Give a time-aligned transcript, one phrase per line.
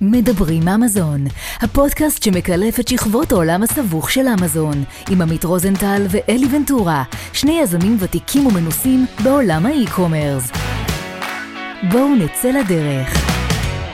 [0.00, 1.24] מדברים אמזון,
[1.60, 7.96] הפודקאסט שמקלף את שכבות העולם הסבוך של אמזון, עם עמית רוזנטל ואלי ונטורה, שני יזמים
[8.00, 10.50] ותיקים ומנוסים בעולם האי-קומרס.
[11.92, 13.08] בואו נצא לדרך.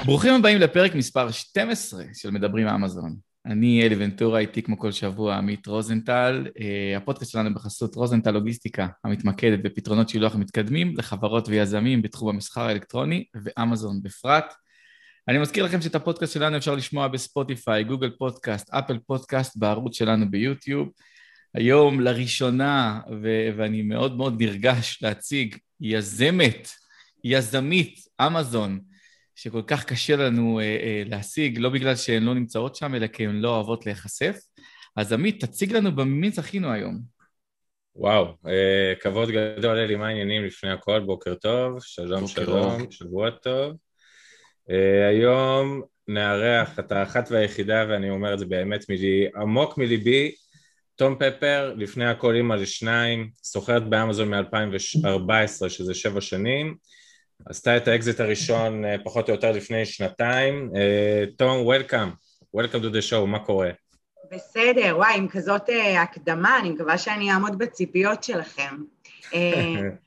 [0.05, 3.17] ברוכים הבאים לפרק מספר 12 של מדברים אמזון.
[3.46, 6.46] אני אלי ונטורה, איתי כמו כל שבוע עמית רוזנטל.
[6.61, 13.25] אה, הפודקאסט שלנו בחסות רוזנטל לוגיסטיקה, המתמקדת בפתרונות שילוח מתקדמים לחברות ויזמים בתחום המסחר האלקטרוני
[13.45, 14.55] ואמזון בפרט.
[15.31, 20.30] אני מזכיר לכם שאת הפודקאסט שלנו אפשר לשמוע בספוטיפיי, גוגל פודקאסט, אפל פודקאסט, בערוץ שלנו
[20.30, 20.89] ביוטיוב.
[21.55, 26.69] היום לראשונה, ו- ואני מאוד מאוד נרגש להציג, יזמת,
[27.25, 28.80] יזמית, אמזון,
[29.34, 33.27] שכל כך קשה לנו אה, אה, להשיג, לא בגלל שהן לא נמצאות שם, אלא כי
[33.27, 34.37] הן לא אוהבות להיחשף.
[34.97, 37.01] אז עמית, תציג לנו במי זכינו היום.
[37.95, 41.01] וואו, אה, כבוד גדול, אלי, מה העניינים לפני הכל?
[41.01, 42.91] בוקר טוב, שלום בוקר שלום, טוב.
[42.91, 43.90] שבוע טוב.
[44.70, 50.34] Uh, היום נארח את האחת והיחידה, ואני אומר את זה באמת מלי, עמוק מליבי,
[50.97, 56.75] תום פפר, לפני הכל אימא לשניים, סוחרת באמזון מ-2014, שזה שבע שנים,
[57.47, 60.70] עשתה את האקזיט הראשון uh, פחות או יותר לפני שנתיים.
[60.73, 62.09] Uh, תום, welcome,
[62.55, 63.70] welcome to the show, מה קורה?
[64.33, 68.77] בסדר, וואי, עם כזאת uh, הקדמה, אני מקווה שאני אעמוד בציפיות שלכם.
[69.30, 69.34] Uh,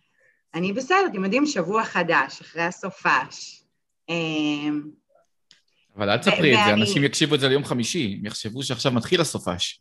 [0.56, 3.63] אני בסדר, אתם יודעים, שבוע חדש, אחרי הסופש.
[4.10, 4.82] אמ,
[5.98, 9.22] אבל אל תספרי את זה, אנשים יקשיבו את זה ליום חמישי, הם יחשבו שעכשיו מתחיל
[9.22, 9.80] הסופש.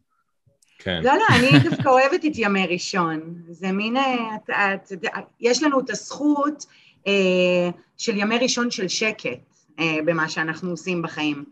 [0.78, 1.00] כן.
[1.04, 3.42] לא, לא, אני דווקא אוהבת את ימי ראשון.
[3.48, 4.50] זה מין, אה, את,
[4.92, 5.08] את,
[5.40, 6.66] יש לנו את הזכות
[7.06, 11.44] אה, של ימי ראשון של שקט אה, במה שאנחנו עושים בחיים.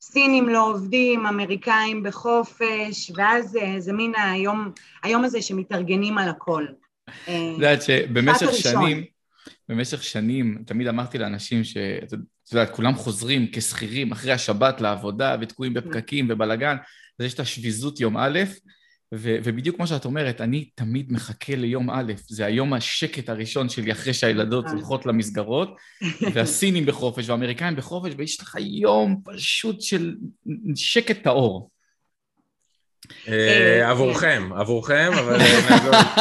[0.00, 4.70] סינים לא עובדים, אמריקאים בחופש, ואז אה, זה מין היום,
[5.02, 6.64] היום הזה שמתארגנים על הכל.
[7.08, 9.04] את יודעת שבמשך שנים,
[9.68, 12.12] במשך שנים תמיד אמרתי לאנשים שאת
[12.52, 16.76] יודעת, כולם חוזרים כשכירים אחרי השבת לעבודה ותקועים בפקקים ובלאגן,
[17.20, 18.40] אז יש את השביזות יום א',
[19.14, 23.92] ו- ובדיוק כמו שאת אומרת, אני תמיד מחכה ליום א', זה היום השקט הראשון שלי
[23.92, 24.70] אחרי שהילדות אה.
[24.70, 25.76] הולכות למסגרות,
[26.34, 30.14] והסינים בחופש והאמריקאים בחופש, ויש לך יום פשוט של
[30.74, 31.70] שקט טהור.
[33.28, 35.38] אה, אה, עבורכם, עבורכם, אבל...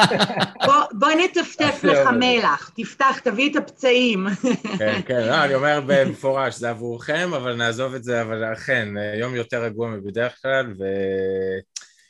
[0.99, 4.27] בוא נטפטף לך מלח, תפתח, תביא את הפצעים.
[4.79, 8.87] כן, כן, לא, אני אומר במפורש, זה עבורכם, אבל נעזוב את זה, אבל אכן,
[9.19, 10.83] יום יותר רגוע מבדרך כלל, ו...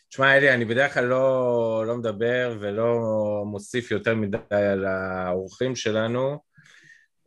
[0.10, 3.00] תשמע, אלי, אני בדרך כלל לא, לא מדבר ולא
[3.46, 6.40] מוסיף יותר מדי על האורחים שלנו.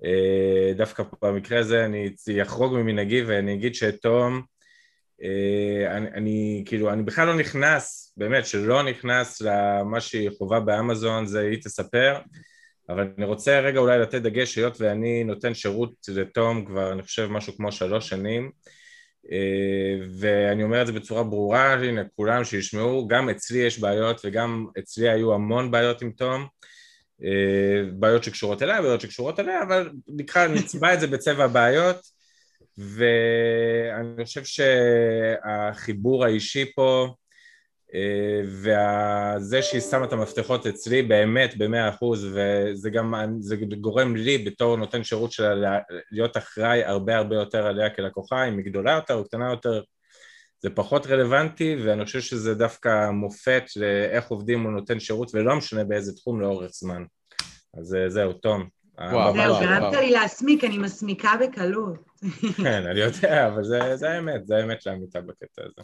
[0.04, 2.10] אה, דווקא במקרה הזה אני
[2.42, 4.40] אחרוג ממנהגי ואני אגיד שתום, אה,
[5.86, 11.40] אני, אני כאילו, אני בכלל לא נכנס, באמת, שלא נכנס למה שהיא חובה באמזון, זה
[11.40, 12.18] היא תספר,
[12.88, 17.28] אבל אני רוצה רגע אולי לתת דגש, היות ואני נותן שירות לתום כבר, אני חושב,
[17.30, 18.50] משהו כמו שלוש שנים,
[19.32, 24.66] אה, ואני אומר את זה בצורה ברורה, הנה, כולם שישמעו, גם אצלי יש בעיות וגם
[24.78, 26.46] אצלי היו המון בעיות עם תום,
[27.24, 32.17] אה, בעיות שקשורות אליה, בעיות שקשורות אליה, אבל נקרא, נצבע את זה בצבע הבעיות,
[32.78, 37.14] ואני חושב שהחיבור האישי פה
[37.94, 44.38] אה, וזה שהיא שמה את המפתחות אצלי באמת במאה אחוז וזה גם, זה גורם לי
[44.38, 45.78] בתור נותן שירות שלה
[46.12, 49.82] להיות אחראי הרבה הרבה יותר עליה כלקוחה, אם היא גדולה יותר או קטנה יותר
[50.60, 55.84] זה פחות רלוונטי ואני חושב שזה דווקא מופת לאיך עובדים מול נותן שירות ולא משנה
[55.84, 57.04] באיזה תחום לאורך זמן.
[57.78, 58.68] אז אה, זהו, תום
[59.06, 62.08] זהו, גרמת לי להסמיק, אני מסמיקה בקלות.
[62.64, 65.82] כן, אני יודע, אבל זה, זה האמת, זה האמת לאמיתה בקטע הזה.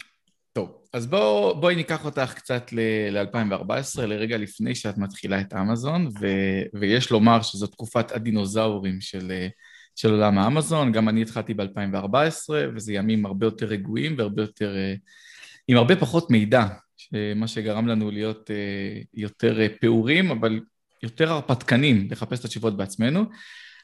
[0.53, 6.81] טוב, אז בוא, בואי ניקח אותך קצת ל-2014, לרגע לפני שאת מתחילה את אמזון, ו-
[6.81, 9.33] ויש לומר שזו תקופת הדינוזאורים של,
[9.95, 14.77] של עולם האמזון, גם אני התחלתי ב-2014, וזה ימים הרבה יותר רגועים והרבה יותר,
[15.69, 16.65] עם הרבה פחות מידע,
[17.37, 18.51] מה שגרם לנו להיות
[19.15, 20.61] יותר פעורים, אבל
[21.05, 23.25] יותר הרפתקנים לחפש את התשובות בעצמנו.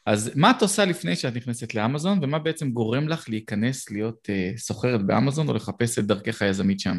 [0.07, 4.59] אז מה את עושה לפני שאת נכנסת לאמזון, ומה בעצם גורם לך להיכנס להיות uh,
[4.59, 6.99] סוחרת באמזון או לחפש את דרכך היזמית שם?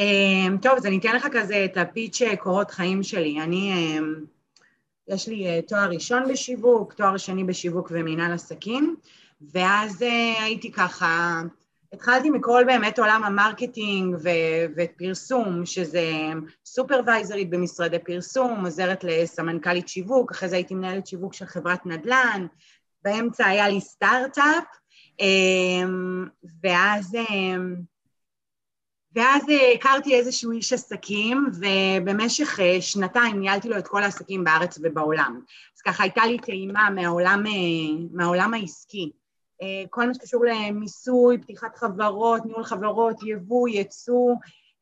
[0.00, 3.40] Um, טוב, אז אני אתן לך כזה את ה pitch אה, קורות חיים שלי.
[3.40, 4.02] אני, um,
[5.08, 8.96] יש לי uh, תואר ראשון בשיווק, תואר שני בשיווק ומינהל עסקים,
[9.52, 10.02] ואז
[10.42, 11.42] הייתי ככה
[11.92, 16.12] התחלתי מכל באמת עולם ה marketing ו- ופרסום, שזה
[16.64, 22.46] סופרוויזרית במשרדי פרסום, עוזרת לסמנכ"לית שיווק, אחרי זה הייתי מנהלת שיווק של חברת נדל"ן,
[23.04, 24.64] באמצע היה לי סטארט-אפ,
[25.20, 26.26] אמ,
[26.62, 27.74] ואז, אמ,
[29.14, 29.42] ואז
[29.74, 35.40] הכרתי איזשהו איש עסקים, ובמשך אה, שנתיים ניהלתי לו את כל העסקים בארץ ובעולם.
[35.76, 39.12] אז ככה הייתה לי טעימה מהעולם, אה, מהעולם העסקי.
[39.62, 44.34] אה, כל מה שקשור למיסוי, פתיחת חברות, ניהול חברות, יבוא, ייצוא,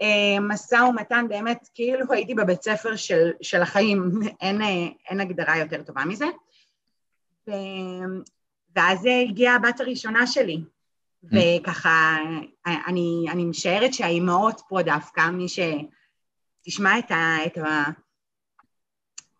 [0.02, 4.10] אה, משא ומתן, באמת כאילו הייתי בבית ספר של, של החיים,
[4.40, 4.62] אין,
[5.08, 6.26] אין הגדרה יותר טובה מזה.
[7.48, 7.52] ו,
[8.76, 10.56] ואז הגיעה הבת הראשונה שלי,
[11.24, 11.28] mm.
[11.32, 12.16] וככה,
[12.66, 17.36] אני, אני משערת שהאימהות פה דווקא, מי שתשמע את ה...
[17.46, 17.84] את ה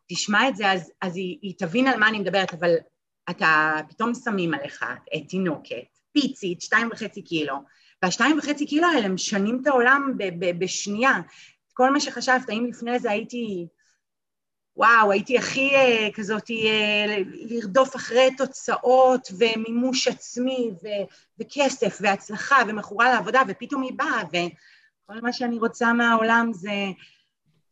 [0.08, 2.74] תשמע את זה, אז, אז היא, היא תבין על מה אני מדברת, אבל
[3.30, 4.84] אתה פתאום שמים עליך
[5.28, 7.56] תינוקת, פיצית, שתיים וחצי קילו,
[8.02, 11.12] והשתיים וחצי קילו האלה משנים את העולם ב- ב- בשנייה.
[11.72, 13.66] כל מה שחשבת, האם לפני זה הייתי,
[14.76, 16.52] וואו, הייתי הכי uh, כזאת, uh,
[17.24, 21.04] לרדוף אחרי תוצאות ומימוש עצמי ו-
[21.38, 26.72] וכסף והצלחה ומכורה לעבודה, ופתאום היא באה, וכל מה שאני רוצה מהעולם זה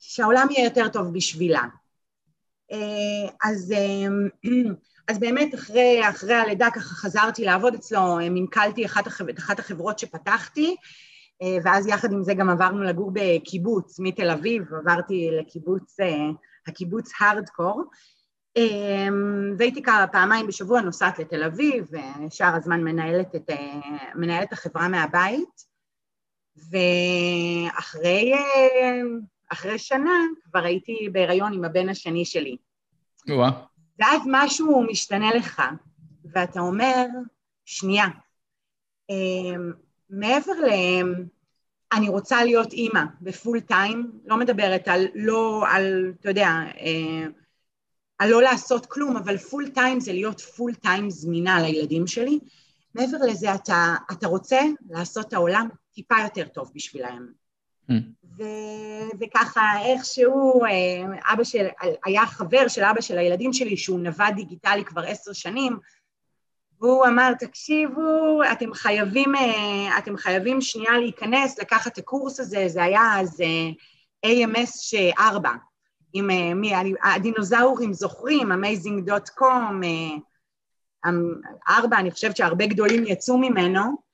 [0.00, 1.62] שהעולם יהיה יותר טוב בשבילה.
[2.73, 4.49] Uh, אז uh,
[5.08, 9.29] אז באמת אחרי, אחרי הלידה ככה חזרתי לעבוד אצלו, מנכלתי אחת, החב...
[9.29, 10.76] אחת החברות שפתחתי,
[11.43, 16.31] אה, ואז יחד עם זה גם עברנו לגור בקיבוץ מתל אביב, עברתי לקיבוץ, אה,
[16.67, 17.85] הקיבוץ הארדקור,
[18.56, 19.08] אה,
[19.58, 23.50] והייתי כמה פעמיים בשבוע נוסעת לתל אביב, ושאר הזמן מנהלת את,
[24.14, 25.76] מנהלת החברה מהבית,
[26.56, 28.32] ואחרי
[29.53, 32.56] אחרי שנה כבר הייתי בהיריון עם הבן השני שלי.
[33.29, 33.75] וואו.
[33.98, 35.62] ואז משהו משתנה לך,
[36.25, 37.06] ואתה אומר,
[37.64, 38.06] שנייה,
[39.10, 39.72] אמ,
[40.10, 40.70] מעבר ל...
[41.93, 46.48] אני רוצה להיות אימא ב full time, לא מדברת על לא, על, אתה יודע,
[46.81, 47.26] אה,
[48.19, 52.38] על לא לעשות כלום, אבל full time זה להיות full time זמינה לילדים שלי.
[52.94, 54.60] מעבר לזה, אתה, אתה רוצה
[54.90, 57.32] לעשות את העולם טיפה יותר טוב בשבילהם.
[58.38, 61.66] ו- וככה איכשהו, אה, אבא של,
[62.04, 65.78] היה חבר של אבא של הילדים שלי שהוא נווד דיגיטלי כבר עשר שנים,
[66.80, 72.82] והוא אמר, תקשיבו, אתם חייבים, אה, אתם חייבים שנייה להיכנס, לקחת את הקורס הזה, זה
[72.82, 73.70] היה אז אה,
[74.30, 75.50] AMS 4,
[76.12, 76.26] עם
[76.60, 76.72] מי,
[77.02, 79.86] הדינוזאורים זוכרים, amazing.com,
[81.68, 84.06] ארבע, אני חושבת שהרבה גדולים יצאו ממנו,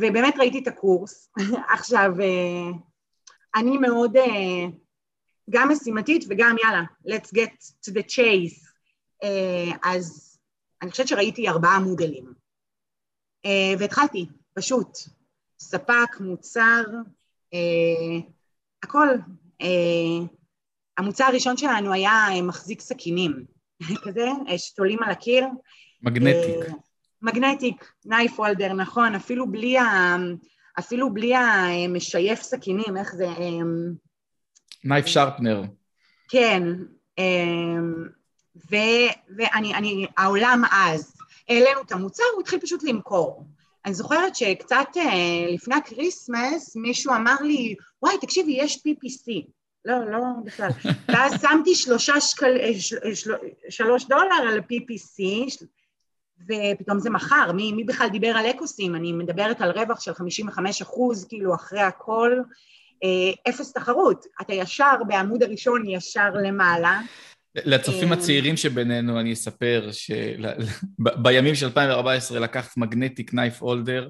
[0.00, 1.30] ובאמת ראיתי את הקורס.
[1.74, 2.70] עכשיו, אה,
[3.54, 4.66] אני מאוד אה,
[5.50, 8.70] גם משימתית וגם יאללה, let's get to the chase.
[9.82, 10.38] אז
[10.82, 12.32] אני חושבת שראיתי ארבעה מודלים.
[13.78, 14.98] והתחלתי, פשוט.
[15.58, 16.82] ספק, מוצר,
[18.82, 19.08] הכל.
[20.98, 23.44] המוצר הראשון שלנו היה מחזיק סכינים,
[24.04, 24.26] כזה,
[24.56, 25.44] שתולים על הקיר.
[26.02, 26.74] מגנטיק.
[27.22, 30.16] מגנטיק, נייף וולדר, נכון, אפילו בלי, ה,
[30.78, 33.26] אפילו בלי המשייף סכינים, איך זה...
[34.84, 35.62] knife sharpener.
[36.28, 36.62] כן,
[37.18, 37.94] אמ,
[38.70, 38.76] ו,
[39.36, 41.14] ואני, אני, העולם אז,
[41.48, 43.46] העלינו את המוצר, הוא התחיל פשוט למכור.
[43.86, 49.50] אני זוכרת שקצת אה, לפני ה Christmas מישהו אמר לי, וואי, תקשיבי, יש PPC.
[49.84, 50.70] לא, לא בכלל.
[51.08, 53.32] ואז שמתי שלושה שקל, אה, של, של,
[53.68, 55.48] שלוש דולר על PPC,
[56.44, 58.94] ופתאום זה מכר, מי, מי בכלל דיבר על ACOS ים?
[58.94, 62.32] אני מדברת על רווח של 55 אחוז, כאילו אחרי הכל,
[63.04, 64.24] אה, אפס תחרות.
[64.40, 67.00] אתה ישר בעמוד הראשון, ישר למעלה.
[67.54, 74.08] לצופים אה, הצעירים שבינינו אני אספר שבימים של 2014 לקחת מגנטיק נייף אולדר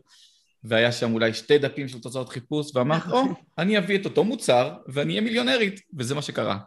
[0.65, 3.23] והיה שם אולי שתי דפים של תוצאות חיפוש ואמרת, או,
[3.59, 6.59] אני אביא את אותו מוצר ואני אהיה מיליונרית, וזה מה שקרה.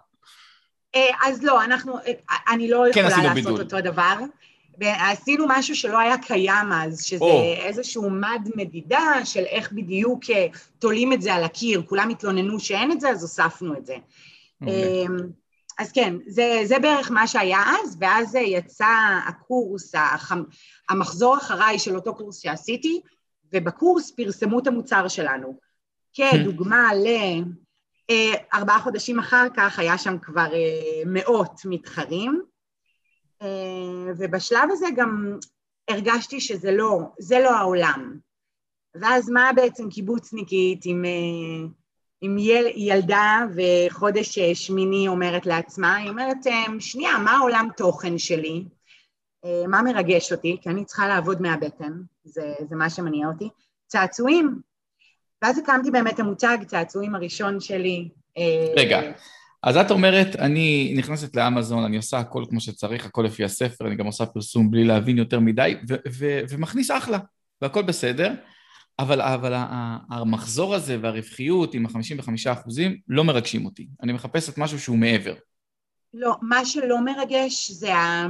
[0.96, 1.94] אה, אז לא, אנחנו,
[2.50, 3.60] אני לא כן יכולה לעשות.
[3.60, 4.14] אותו דבר.
[4.78, 7.64] ועשינו משהו שלא היה קיים אז, שזה oh.
[7.64, 10.48] איזשהו מד מדידה של איך בדיוק אה,
[10.80, 13.96] תולים את זה על הקיר, כולם התלוננו שאין את זה, אז הוספנו את זה.
[13.96, 14.68] Okay.
[14.68, 15.18] אמ,
[15.80, 19.96] אז כן, זה, זה בערך מה שהיה אז, ואז יצא הקורס,
[20.90, 23.02] המחזור אחריי של אותו קורס שעשיתי,
[23.54, 25.58] ובקורס פרסמו את המוצר שלנו.
[26.14, 32.53] כדוגמה לארבעה אה, חודשים אחר כך היה שם כבר אה, מאות מתחרים, אה,
[34.18, 35.38] ובשלב הזה גם
[35.90, 38.18] הרגשתי שזה לא, זה לא העולם.
[38.96, 41.70] ואז מה בעצם קיבוצניקית עם, אה,
[42.22, 45.96] עם יל, ילדה וחודש שמיני אומרת לעצמה?
[45.96, 48.66] היא אומרת, אה, שנייה, מה העולם תוכן שלי?
[49.68, 50.58] מה מרגש אותי?
[50.62, 53.50] כי אני צריכה לעבוד מהבטן, זה, זה מה שמניע אותי.
[53.88, 54.62] צעצועים.
[55.42, 58.10] ואז הקמתי באמת המוצג, צעצועים הראשון שלי.
[58.78, 59.02] רגע,
[59.64, 63.96] אז את אומרת, אני נכנסת לאמזון, אני עושה הכל כמו שצריך, הכל לפי הספר, אני
[63.96, 67.18] גם עושה פרסום בלי להבין יותר מדי, ו- ו- ומכניס אחלה,
[67.62, 68.34] והכל בסדר,
[69.00, 69.54] אבל, אבל
[70.10, 73.88] המחזור הזה והרווחיות עם ה-55 אחוזים לא מרגשים אותי.
[74.04, 75.34] אני מחפשת משהו שהוא מעבר.
[76.14, 78.28] לא, מה שלא מרגש זה ה...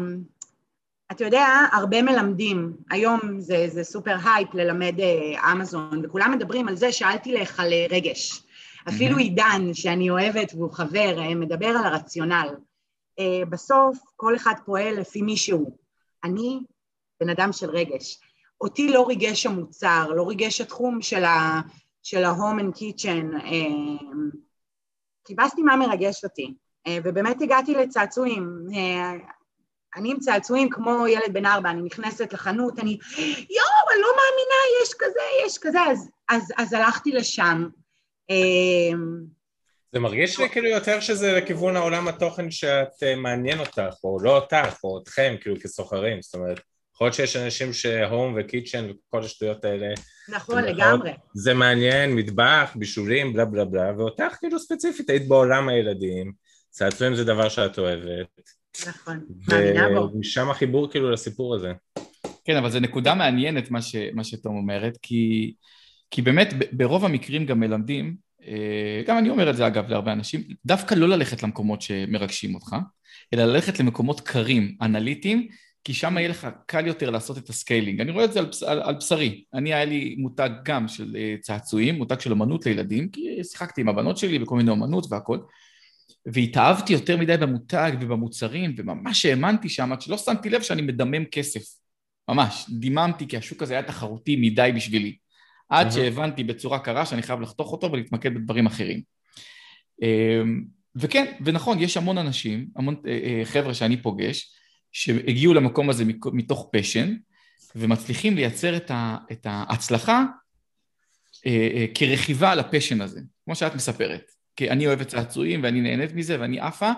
[1.12, 6.76] אתה יודע, הרבה מלמדים, היום זה, זה super hype ללמד אה, אמזון, וכולם מדברים על
[6.76, 8.44] זה, שאלתי לך על אה, רגש.
[8.90, 12.56] אפילו עידן, שאני אוהבת והוא חבר, אה, מדבר על הרציונל.
[13.20, 15.78] אה, בסוף כל אחד פועל לפי מי שהוא.
[16.24, 16.60] אני
[17.20, 18.20] בן אדם של רגש.
[18.62, 21.62] אותי לא ריגש המוצר, לא ריגש התחום של, ה,
[22.04, 23.46] של ה-home and kitchen.
[23.46, 24.08] אה,
[25.28, 26.54] חיפשתי מה מרגש אותי,
[27.04, 28.68] ובאמת הגעתי לצעצועים.
[29.96, 32.98] אני עם צעצועים כמו ילד בן ארבע, אני נכנסת לחנות, אני,
[33.50, 37.68] יואו, אני לא מאמינה, יש כזה, יש כזה, אז, אז, אז הלכתי לשם.
[39.94, 44.36] זה מרגיש לי כאילו יותר שזה לכיוון העולם התוכן שאת אה, מעניין אותך, או לא
[44.36, 46.60] אותך, או אתכם, כאילו כסוחרים, זאת אומרת,
[46.96, 49.88] יכול להיות שיש אנשים שהום וקיצ'ן וכל השטויות האלה.
[50.30, 51.12] נכון, לגמרי.
[51.34, 56.32] זה מעניין, מטבח, בישולים, בלה בלה בלה, ואותך כאילו ספציפית היית בעולם הילדים,
[56.70, 58.28] צעצועים זה דבר שאת אוהבת.
[58.88, 60.10] נכון, מאמינה בו.
[60.14, 61.72] ומשם החיבור כאילו לסיפור הזה.
[62.46, 65.54] כן, אבל זו נקודה מעניינת מה, ש, מה שתום אומרת, כי,
[66.14, 68.16] כי באמת ברוב המקרים גם מלמדים
[68.48, 72.76] אה, גם אני אומר את זה אגב להרבה אנשים, דווקא לא ללכת למקומות שמרגשים אותך,
[73.34, 75.48] אלא ללכת למקומות קרים, אנליטיים,
[75.84, 78.02] כי שם יהיה לך קל יותר לעשות את ה scaling.
[78.02, 79.44] אני רואה את זה על, על, על בשרי.
[79.54, 83.90] אני, היה לי מותג גם של אה, צעצועים, מותג של אמנות לילדים, כי שיחקתי עם
[83.90, 85.40] הבנות שלי בכל מיני אמנות והכל,
[86.26, 91.62] והתאהבתי יותר מדי במותג ובמוצרים, וממש האמנתי שם, עד שלא שמתי לב שאני מדמם כסף.
[92.30, 95.23] ממש, דיממתי, כי השוק הזה היה תחרותי מדי בשבילי.
[95.70, 99.02] עד שהבנתי בצורה קרה שאני חייב לחתוך אותו ולהתמקד בדברים אחרים.
[100.02, 100.64] אמ,
[100.96, 104.54] וכן, ונכון, יש המון אנשים, המון אה, אה, חבר'ה שאני פוגש,
[104.92, 106.04] שהגיעו למקום הזה
[106.34, 107.16] מתוך פשן,
[107.76, 108.78] ומצליחים לייצר
[109.32, 110.26] את ההצלחה
[111.46, 114.32] אה, כרכיבה על הפשן הזה, כמו שאת מספרת.
[114.56, 116.92] כי אני אוהבת צעצועים ואני נהנית מזה ואני עפה,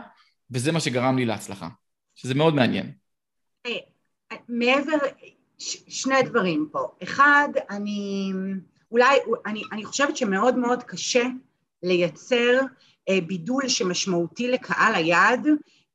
[0.51, 1.67] וזה מה שגרם לי להצלחה,
[2.15, 2.91] שזה מאוד מעניין.
[4.49, 4.97] מעבר,
[5.57, 6.87] ש, שני דברים פה.
[7.03, 8.31] אחד, אני
[8.91, 11.23] אולי, אני, אני חושבת שמאוד מאוד קשה
[11.83, 12.61] לייצר
[13.09, 15.47] אה, בידול שמשמעותי לקהל היעד,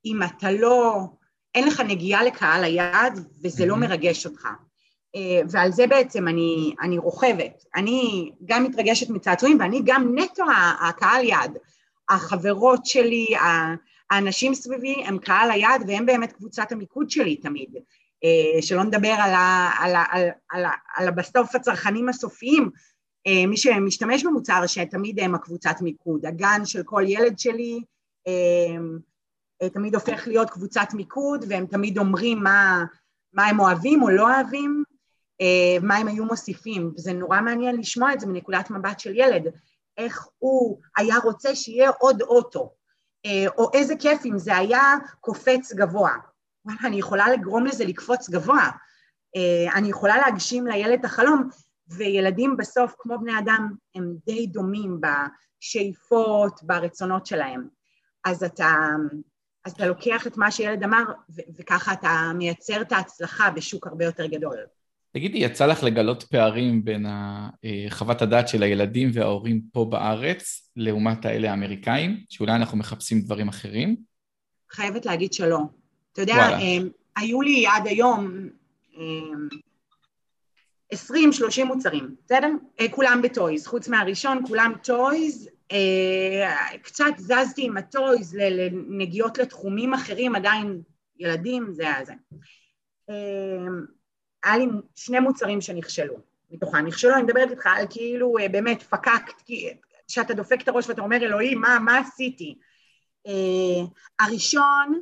[0.04, 1.06] אם אתה לא,
[1.54, 4.48] אין לך נגיעה לקהל היעד וזה לא מרגש אותך.
[5.16, 7.64] אה, ועל זה בעצם אני, אני רוכבת.
[7.74, 10.44] אני גם מתרגשת מצעצועים ואני גם נטו
[10.88, 11.58] הקהל יעד.
[12.08, 13.26] החברות שלי,
[14.10, 17.76] האנשים סביבי הם קהל היעד והם באמת קבוצת המיקוד שלי תמיד.
[18.24, 20.64] אה, שלא נדבר על, ה, על, ה, על, על,
[20.96, 22.70] על בסוף הצרכנים הסופיים,
[23.26, 27.82] אה, מי שמשתמש במוצר שתמיד הם הקבוצת מיקוד, הגן של כל ילד שלי
[28.26, 32.84] אה, תמיד הופך להיות קבוצת מיקוד והם תמיד אומרים מה,
[33.32, 34.84] מה הם אוהבים או לא אוהבים,
[35.82, 39.42] מה הם היו מוסיפים, וזה נורא מעניין לשמוע את זה מנקודת מבט של ילד,
[39.98, 42.74] איך הוא היה רוצה שיהיה עוד אוטו,
[43.58, 46.12] או איזה כיף אם זה היה קופץ גבוה,
[46.64, 48.70] וואלה, אני יכולה לגרום לזה לקפוץ גבוה,
[49.36, 51.48] אה, אני יכולה להגשים לילד את החלום,
[51.88, 57.68] וילדים בסוף, כמו בני אדם, הם די דומים בשאיפות, ברצונות שלהם.
[58.24, 58.74] אז אתה,
[59.64, 61.04] אז אתה לוקח את מה שילד אמר,
[61.36, 64.56] ו- וככה אתה מייצר את ההצלחה בשוק הרבה יותר גדול.
[65.12, 67.48] תגידי, יצא לך לגלות פערים בין אה,
[67.88, 73.96] חוות הדעת של הילדים וההורים פה בארץ לעומת האלה האמריקאים, שאולי אנחנו מחפשים דברים אחרים?
[74.70, 75.58] חייבת להגיד שלא.
[76.12, 78.48] אתה יודע, הם, היו לי עד היום
[80.94, 82.48] 20-30 מוצרים, בסדר?
[82.80, 85.48] אה, כולם ב toys, חוץ מהראשון, כולם toys.
[85.72, 90.82] אה, קצת זזתי עם ה toys לנגיעות לתחומים אחרים, עדיין
[91.18, 92.12] ילדים, זה היה זה.
[93.10, 93.14] אה,
[94.44, 96.14] היה לי שני מוצרים שנכשלו
[96.50, 96.86] מתוכם.
[96.86, 99.42] נכשלו, אני מדברת איתך על כאילו באמת פקקט,
[100.08, 102.58] שאתה דופק את הראש ואתה אומר, אלוהים, מה, מה עשיתי?
[104.20, 105.00] הראשון,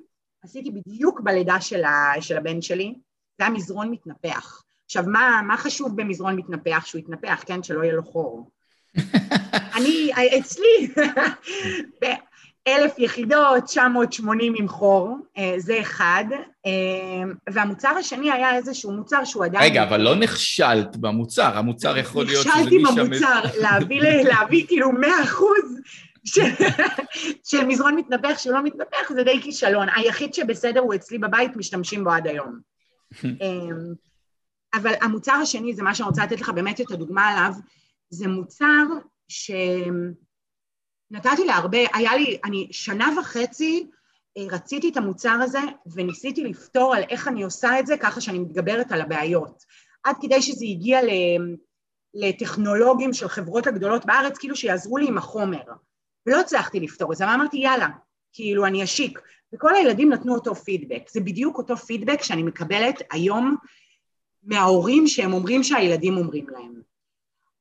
[0.48, 2.94] עשיתי בדיוק בלידה של, ה, של הבן שלי,
[3.38, 4.62] זה היה מזרון מתנפח.
[4.84, 6.86] עכשיו, מה, מה חשוב במזרון מתנפח?
[6.86, 7.62] שהוא יתנפח, כן?
[7.62, 8.50] שלא יהיה לו חור.
[9.76, 10.94] אני, אצלי,
[12.00, 16.24] באלף יחידות, 980 עם חור, אה, זה אחד,
[16.66, 19.64] אה, והמוצר השני היה איזשהו מוצר שהוא עדיין...
[19.64, 22.46] רגע, אבל לא נכשלת במוצר, המוצר יכול להיות...
[22.46, 25.80] נכשלתי במוצר, להביא, להביא כאילו 100 אחוז
[27.44, 29.88] של מזרון מתנפח שלא מתנפח זה די כישלון.
[29.96, 32.58] היחיד שבסדר הוא אצלי בבית, משתמשים בו עד היום.
[33.24, 33.94] אמ,
[34.74, 37.52] אבל המוצר השני, זה מה שאני רוצה לתת לך באמת את הדוגמה עליו,
[38.10, 38.84] זה מוצר
[39.28, 40.14] שנתתי
[41.46, 43.86] להרבה, היה לי, אני שנה וחצי
[44.36, 45.60] אה, רציתי את המוצר הזה
[45.94, 49.64] וניסיתי לפתור על איך אני עושה את זה ככה שאני מתגברת על הבעיות.
[50.04, 51.00] עד כדי שזה הגיע
[52.14, 55.62] לטכנולוגים של חברות הגדולות בארץ, כאילו שיעזרו לי עם החומר.
[56.28, 57.88] ולא הצלחתי לפתור את זה, אבל אמרתי יאללה,
[58.32, 59.20] כאילו אני אשיק,
[59.54, 61.02] וכל הילדים נתנו אותו פידבק.
[61.10, 63.56] זה בדיוק אותו פידבק שאני מקבלת היום
[64.42, 66.80] מההורים שהם אומרים שהילדים אומרים להם.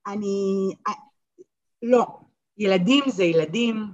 [0.07, 0.69] אני...
[1.83, 2.05] לא,
[2.57, 3.85] ילדים זה ילדים,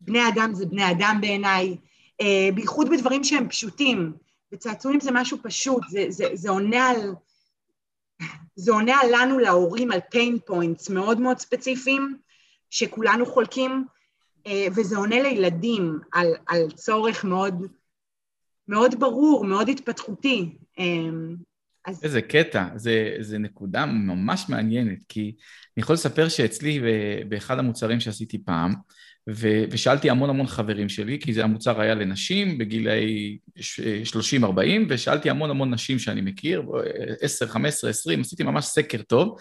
[0.00, 1.76] בני אדם זה בני אדם בעיניי,
[2.20, 4.12] אה, בייחוד בדברים שהם פשוטים.
[4.52, 7.14] וצעצועים זה משהו פשוט, זה, זה, זה עונה על...
[8.56, 12.18] זה עונה לנו, להורים, על pain points מאוד מאוד ספציפיים,
[12.70, 13.95] שכולנו חולקים, אה,
[14.76, 17.54] וזה עונה לילדים על, על צורך מאוד,
[18.68, 20.56] מאוד ברור, מאוד התפתחותי.
[20.78, 20.84] אה,
[21.86, 22.04] אז...
[22.04, 25.20] איזה קטע, זה, זה נקודה ממש מעניינת, כי
[25.76, 26.80] אני יכול לספר שאצלי
[27.28, 28.74] באחד המוצרים שעשיתי פעם,
[29.30, 33.38] ו, ושאלתי המון המון חברים שלי, כי זה המוצר היה לנשים בגילאי
[34.42, 34.46] 30-40,
[34.88, 36.62] ושאלתי המון המון נשים שאני מכיר,
[37.20, 39.36] 10, 15, 20, עשיתי ממש סקר טוב,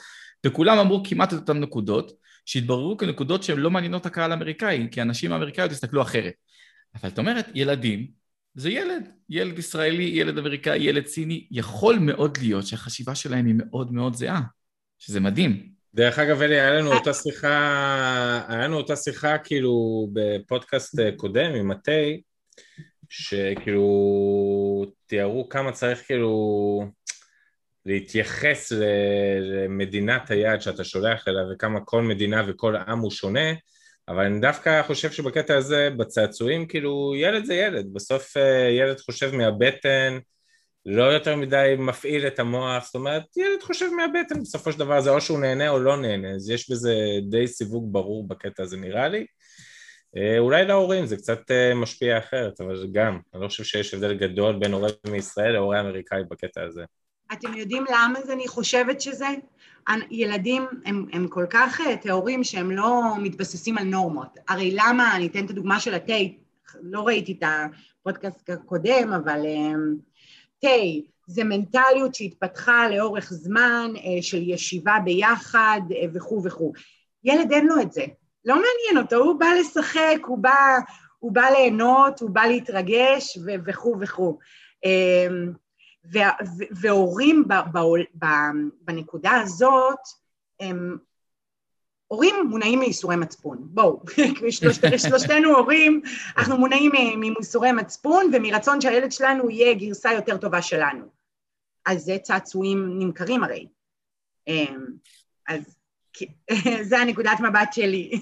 [0.45, 2.11] וכולם אמרו כמעט את אותן נקודות,
[2.45, 6.33] שהתבררו כנקודות שהן לא מעניינות הקהל האמריקאי, כי הנשים האמריקאיות הסתכלו אחרת.
[6.95, 8.07] אבל את אומרת, ילדים,
[8.55, 13.93] זה ילד, ילד ישראלי, ילד אמריקאי, ילד סיני, יכול מאוד להיות שהחשיבה שלהם היא מאוד
[13.93, 14.41] מאוד זהה,
[14.99, 15.69] שזה מדהים.
[15.93, 21.67] דרך אגב, אלי, היה לנו אותה שיחה, היה לנו אותה שיחה כאילו בפודקאסט קודם עם
[21.67, 21.91] מטה,
[23.09, 23.85] שכאילו
[25.05, 26.91] תיארו כמה צריך כאילו
[27.85, 28.71] להתייחס
[29.41, 33.53] למדינת היעד שאתה שולח אליה וכמה כל מדינה וכל עם הוא שונה,
[34.07, 39.35] אבל אני דווקא חושב שבקטע הזה, בצעצועים, כאילו, ילד זה ילד, בסוף אה, ילד חושב
[39.35, 40.17] מהבטן,
[40.85, 45.09] לא יותר מדי מפעיל את המוח, זאת אומרת, ילד חושב מהבטן, בסופו של דבר זה
[45.09, 46.95] או שהוא נהנה או לא נהנה, אז יש בזה
[47.29, 49.25] די סיווג ברור בקטע הזה נראה לי.
[50.17, 54.13] אה, אולי להורים זה קצת אה, משפיע אחרת, אבל גם, אני לא חושב שיש הבדל
[54.13, 56.83] גדול בין הורה מישראל להורה אמריקאי בקטע הזה.
[57.33, 59.27] אתם יודעים למה זה אני חושבת שזה?
[60.11, 64.39] ילדים הם, הם כל כך אה, טהורים שהם לא מתבססים על נורמות.
[64.47, 66.13] הרי למה, אני אתן את הדוגמה של התה,
[66.81, 69.39] לא ראיתי את הפודקאסט הקודם, אבל
[70.59, 70.67] תה
[71.27, 75.81] זה מנטליות שהתפתחה לאורך זמן של ישיבה ביחד
[76.13, 76.73] וכו' וכו'.
[77.23, 78.05] ילד אין לו את זה,
[78.45, 80.77] לא מעניין אותו, הוא בא לשחק, הוא בא,
[81.19, 84.37] הוא בא ליהנות, הוא בא להתרגש וכו' וכו'.
[86.71, 87.43] והורים
[88.81, 89.99] בנקודה הזאת,
[90.59, 90.97] הם
[92.07, 94.03] הורים מונעים מייסורי מצפון, בואו,
[94.97, 96.01] שלושתנו הורים,
[96.37, 101.05] אנחנו מונעים מייסורי מצפון ומרצון שהילד שלנו יהיה גרסה יותר טובה שלנו.
[101.85, 103.67] אז זה צעצועים נמכרים הרי.
[104.47, 104.85] אמ,
[105.47, 105.75] אז
[106.89, 108.19] זה הנקודת מבט שלי.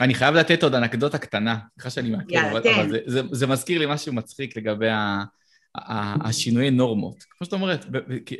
[0.00, 3.78] אני חייב לתת עוד אנקדוטה קטנה, סליחה שאני מעכב, אבל, אבל זה, זה, זה מזכיר
[3.78, 5.24] לי משהו מצחיק לגבי ה,
[6.24, 7.22] השינויי נורמות.
[7.30, 7.86] כמו שאת אומרת,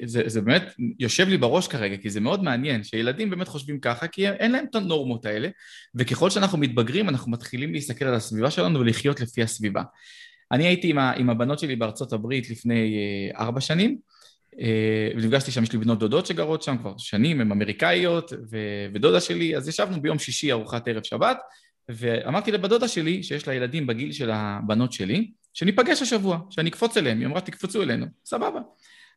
[0.04, 4.08] זה, זה באמת יושב לי בראש כרגע, כי זה מאוד מעניין שילדים באמת חושבים ככה,
[4.08, 5.48] כי אין להם את הנורמות האלה,
[5.94, 9.82] וככל שאנחנו מתבגרים, אנחנו מתחילים להסתכל על הסביבה שלנו ולחיות לפי הסביבה.
[10.52, 13.98] אני הייתי עם, ה, עם הבנות שלי בארצות הברית לפני אה, ארבע שנים,
[14.60, 19.20] אה, ונפגשתי שם, יש לי בנות דודות שגרות שם כבר שנים, הן אמריקאיות, ו- ודודה
[19.20, 21.38] שלי, אז ישבנו ביום שישי ארוחת ערב שבת,
[21.88, 26.96] ואמרתי לבת דודה שלי, שיש לה ילדים בגיל של הבנות שלי, שניפגש השבוע, שאני אקפוץ
[26.96, 28.60] אליהם, היא אמרה תקפצו אלינו, סבבה.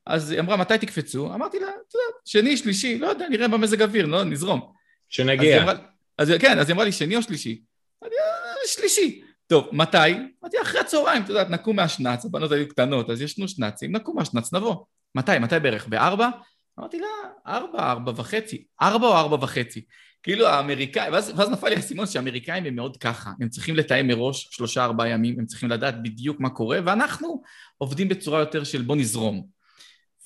[0.05, 1.33] אז היא אמרה מתי תקפצו?
[1.33, 4.71] אמרתי לה, אתה יודע, שני, שלישי, לא יודע, נראה במזג אוויר, לא, נזרום.
[5.09, 5.63] שנגיע.
[5.63, 5.77] אז,
[6.17, 7.61] אז כן, אז היא אמרה לי שני או שלישי?
[8.03, 9.21] אמרתי, אה, שלישי.
[9.47, 9.97] טוב, מתי?
[10.43, 14.53] אמרתי, אחרי הצהריים, אתה יודע, נקום מהשנץ, הבנות היו קטנות, אז ישנו שנצים, נקום מהשנץ,
[14.53, 14.75] נבוא.
[15.15, 15.39] מתי?
[15.39, 15.87] מתי בערך?
[15.87, 16.29] בארבע?
[16.79, 17.07] אמרתי לה,
[17.47, 18.63] ארבע, ארבע וחצי.
[18.81, 19.85] ארבע או ארבע וחצי?
[20.23, 24.47] כאילו האמריקאים, ואז, ואז נפל לי האסימון שהאמריקאים הם מאוד ככה, הם צריכים לתאם מראש
[24.51, 27.41] שלושה ארבעה ימים, הם צריכים לדעת בדיוק מה קורה, ואנחנו
[27.77, 29.47] עובדים בצורה יותר של בוא נזרום.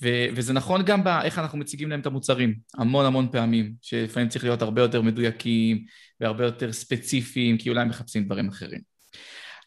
[0.03, 4.43] ו- וזה נכון גם באיך אנחנו מציגים להם את המוצרים, המון המון פעמים, שלפעמים צריך
[4.43, 5.85] להיות הרבה יותר מדויקים
[6.19, 8.79] והרבה יותר ספציפיים, כי אולי הם מחפשים דברים אחרים.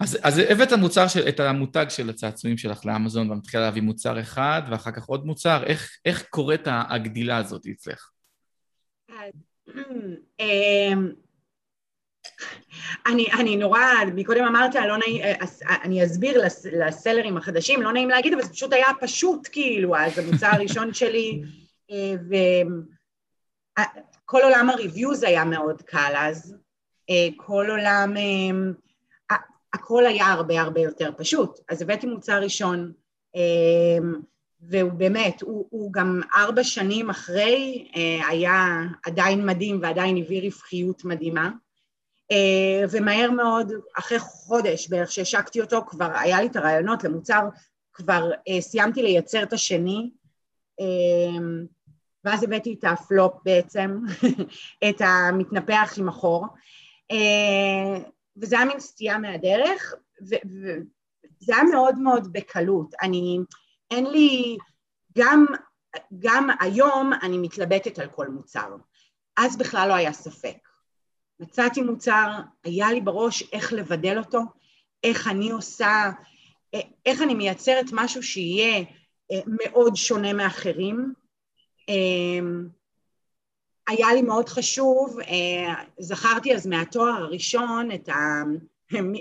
[0.00, 4.62] אז, אז הבאת המוצר של, את המותג של הצעצועים שלך לאמזון ומתחילה להביא מוצר אחד
[4.70, 8.08] ואחר כך עוד מוצר, איך, איך קורית הגדילה הזאת אצלך?
[10.40, 11.12] אמ,
[13.06, 13.80] אני, אני נורא,
[14.14, 15.22] מקודם אמרת, לא נעים,
[15.82, 20.48] אני אסביר לסלרים החדשים, לא נעים להגיד, אבל זה פשוט היה פשוט כאילו, אז המוצר
[20.52, 21.42] הראשון שלי,
[21.90, 22.14] אה,
[24.24, 26.56] וכל עולם הריוויוז היה מאוד קל אז,
[27.10, 28.14] אה, כל עולם
[29.72, 31.60] הכל היה הרבה הרבה יותר פשוט.
[31.68, 32.92] אז הבאתי מוצר ראשון,
[34.60, 41.04] והוא באמת, הוא, הוא גם ארבע שנים אחרי אה, היה עדיין מדהים ועדיין הביא רווחיות
[41.04, 41.50] מדהימה.
[42.30, 47.48] אה, ומהר מאוד, אחרי חודש בערך שהשקתי אותו, כבר היה לי את הרעיונות למוצר,
[47.92, 50.10] כבר אה, סיימתי לייצר את השני,
[52.24, 53.98] ואז הבאתי את הפלופ בעצם,
[54.88, 56.46] את המתנפח עם החור.
[58.36, 59.94] וזה היה מין סטייה מהדרך,
[61.38, 62.94] זה היה מאוד מאוד בקלות.
[63.02, 63.38] אני,
[63.90, 64.56] אין לי,
[65.18, 65.46] גם,
[66.18, 68.76] גם היום אני מתלבטת על כל מוצר.
[69.36, 70.68] אז בכלל לא היה ספק.
[71.40, 72.30] מצאתי מוצר,
[72.64, 74.40] היה לי בראש איך לבדל אותו,
[75.04, 76.10] איך אני עושה,
[77.06, 78.84] איך אני מייצרת משהו שיהיה
[79.32, 81.12] אה, מאוד שונה מאחרים.
[81.88, 82.68] אמ,
[83.88, 88.42] היה לי מאוד חשוב, אה, זכרתי אז מהתואר הראשון את ה...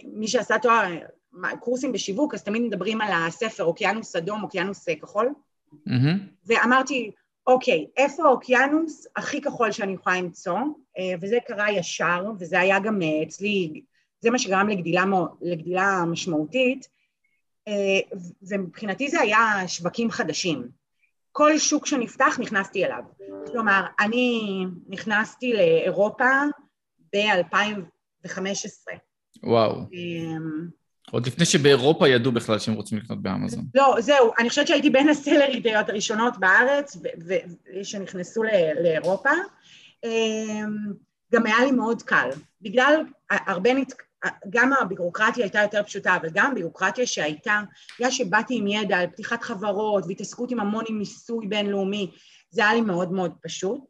[0.04, 0.84] מי שעשה תואר,
[1.60, 5.30] קורסים בשיווק, אז תמיד מדברים על הספר אוקיינוס אדום, אוקיינוס כחול.
[5.74, 5.92] Mm-hmm.
[6.46, 7.12] ואמרתי,
[7.48, 10.60] אוקיי, איפה האוקיינוס הכי כחול שאני יכולה למצוא?
[10.98, 13.82] אה, וזה קרה ישר, וזה היה גם אצלי,
[14.20, 15.04] זה מה שגרם לגדילה,
[15.42, 16.88] לגדילה משמעותית,
[18.42, 20.68] ומבחינתי זה היה שווקים חדשים.
[21.32, 23.04] כל שוק שנפתח נכנסתי אליו.
[23.52, 26.30] כלומר, אני נכנסתי לאירופה
[27.14, 28.30] ב-2015.
[29.44, 29.82] וואו.
[31.12, 33.66] עוד לפני שבאירופה ידעו בכלל שהם רוצים לקנות באמזון.
[33.76, 36.98] לא, זהו, אני חושבת שהייתי בין הסלרידיות הראשונות בארץ
[37.84, 38.44] שנכנסו
[38.84, 39.30] לאירופה.
[40.04, 40.76] אמ,
[41.34, 42.30] גם היה לי מאוד קל.
[42.62, 43.70] בגלל הרבה
[44.50, 47.62] גם הבירוקרטיה הייתה יותר פשוטה, אבל גם הבירוקרטיה שהייתה,
[48.00, 52.12] בגלל שבאתי עם ידע על פתיחת חברות והתעסקות עם המון עם מיסוי בינלאומי,
[52.50, 53.82] זה היה לי מאוד מאוד פשוט.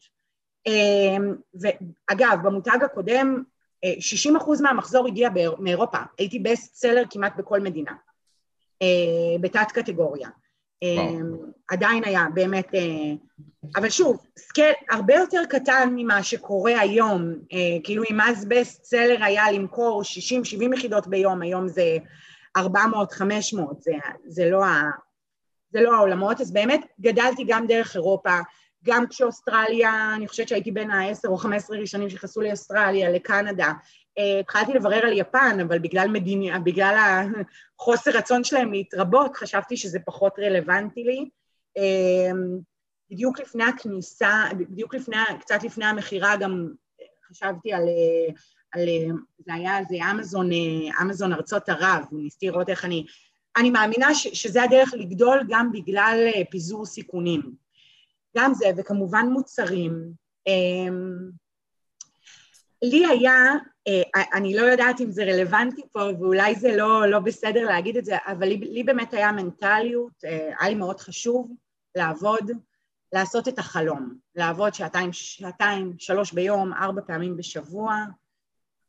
[0.67, 3.43] אמ, ואגב, במותג הקודם,
[3.85, 7.91] 60% מהמחזור הגיע מאירופה, הייתי בסט סלר כמעט בכל מדינה,
[8.81, 10.29] אה, בתת קטגוריה.
[10.81, 11.35] אמ,
[11.67, 13.13] עדיין היה באמת, אה,
[13.75, 19.23] אבל שוב, סקל הרבה יותר קטן ממה שקורה היום, אה, כאילו אם אז בסט סלר
[19.23, 21.97] היה למכור 60-70 יחידות ביום, היום זה
[22.57, 22.61] 400-500,
[23.79, 23.91] זה,
[24.25, 24.63] זה, לא
[25.71, 28.39] זה לא העולמות, אז באמת גדלתי גם דרך אירופה,
[28.87, 33.71] גם כשאוסטרליה, אני חושבת שהייתי בין ה-10 או 15 ראשונים שנכנסו לאוסטרליה, לקנדה,
[34.17, 37.21] אה, התחלתי לברר על יפן, אבל בגלל, מדיני, בגלל
[37.79, 41.29] החוסר רצון שלהם להתרבות, חשבתי שזה פחות רלוונטי לי.
[41.77, 42.31] אה,
[43.11, 46.67] בדיוק לפני הכניסה, בדיוק לפני, קצת לפני המכירה גם
[47.29, 47.83] חשבתי על,
[48.71, 48.81] על
[49.37, 50.49] זה היה, זה אמזון,
[51.01, 53.05] אמזון ארצות ערב, ניסיתי לראות איך אני,
[53.57, 57.66] אני מאמינה ש, שזה הדרך לגדול גם בגלל פיזור סיכונים.
[58.37, 60.11] גם זה, וכמובן מוצרים.
[60.47, 60.93] אה,
[62.81, 63.53] לי היה,
[63.87, 68.05] אה, אני לא יודעת אם זה רלוונטי פה ואולי זה לא, לא בסדר להגיד את
[68.05, 71.51] זה, אבל לי, לי באמת היה מנטליות, אה, היה לי מאוד חשוב
[71.95, 72.51] לעבוד,
[73.13, 77.95] לעשות את החלום, לעבוד שעתיים, שעתיים, שלוש ביום, ארבע פעמים בשבוע,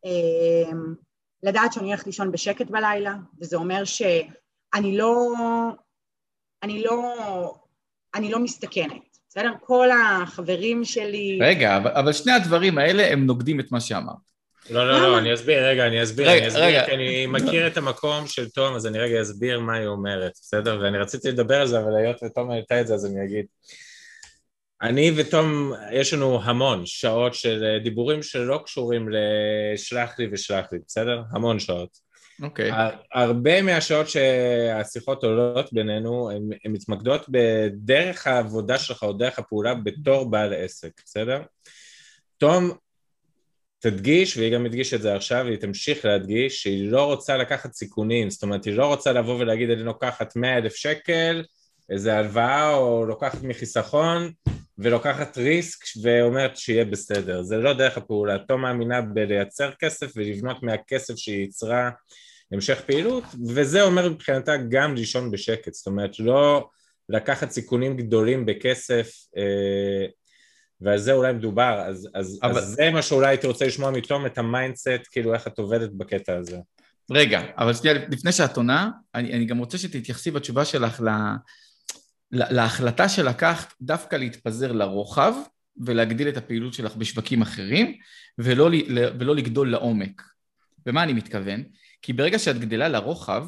[0.04, 0.72] אה,
[1.42, 5.34] לדעת שאני הולכת לישון בשקט בלילה, וזה אומר שאני לא,
[6.62, 7.14] אני לא,
[8.14, 9.07] אני לא מסתכנת.
[9.28, 9.52] בסדר?
[9.60, 11.38] כל החברים שלי...
[11.42, 14.28] רגע, אבל, אבל שני הדברים האלה הם נוגדים את מה שאמרת.
[14.70, 16.84] לא, לא, לא, אני אסביר, רגע, אני אסביר, רגע, אני אסביר, רגע.
[16.86, 20.80] כי אני מכיר את המקום של תום, אז אני רגע אסביר מה היא אומרת, בסדר?
[20.82, 23.46] ואני רציתי לדבר על זה, אבל היות ותום העלתה את זה, אז אני אגיד.
[24.82, 31.22] אני ותום, יש לנו המון שעות של דיבורים שלא קשורים לשלח לי ושלח לי, בסדר?
[31.30, 32.07] המון שעות.
[32.42, 32.72] אוקיי.
[32.72, 32.92] Okay.
[33.14, 40.54] הרבה מהשעות שהשיחות עולות בינינו, הן מתמקדות בדרך העבודה שלך או דרך הפעולה בתור בעל
[40.54, 41.42] עסק, בסדר?
[42.38, 42.70] תום
[43.78, 48.30] תדגיש, והיא גם הדגישה את זה עכשיו, והיא תמשיך להדגיש שהיא לא רוצה לקחת סיכונים,
[48.30, 51.44] זאת אומרת, היא לא רוצה לבוא ולהגיד, אני לוקחת 100 אלף שקל,
[51.90, 54.32] איזה הלוואה, או לוקחת מחיסכון,
[54.78, 57.42] ולוקחת ריסק ואומרת שיהיה בסדר.
[57.42, 58.38] זה לא דרך הפעולה.
[58.38, 61.90] תום מאמינה בלייצר כסף ולבנות מהכסף שהיא ייצרה
[62.52, 66.68] המשך פעילות, וזה אומר מבחינתה גם לישון בשקט, זאת אומרת לא
[67.08, 70.06] לקחת סיכונים גדולים בכסף, אה,
[70.80, 72.58] ועל זה אולי מדובר, אז, אז, אבל...
[72.58, 75.90] אז זה מה שאולי הייתי רוצה לשמוע מתום, את ה mindset, כאילו איך את עובדת
[75.90, 76.58] בקטע הזה.
[77.10, 81.08] רגע, אבל שנייה, לפני שאת עונה, אני, אני גם רוצה שתתייחסי בתשובה שלך ל,
[82.32, 85.34] ל, להחלטה שלקחת דווקא להתפזר לרוחב
[85.84, 87.94] ולהגדיל את הפעילות שלך בשווקים אחרים,
[88.38, 88.70] ולא,
[89.18, 90.22] ולא לגדול לעומק.
[90.86, 91.62] ומה אני מתכוון?
[92.02, 93.46] כי ברגע שאת גדלה לרוחב,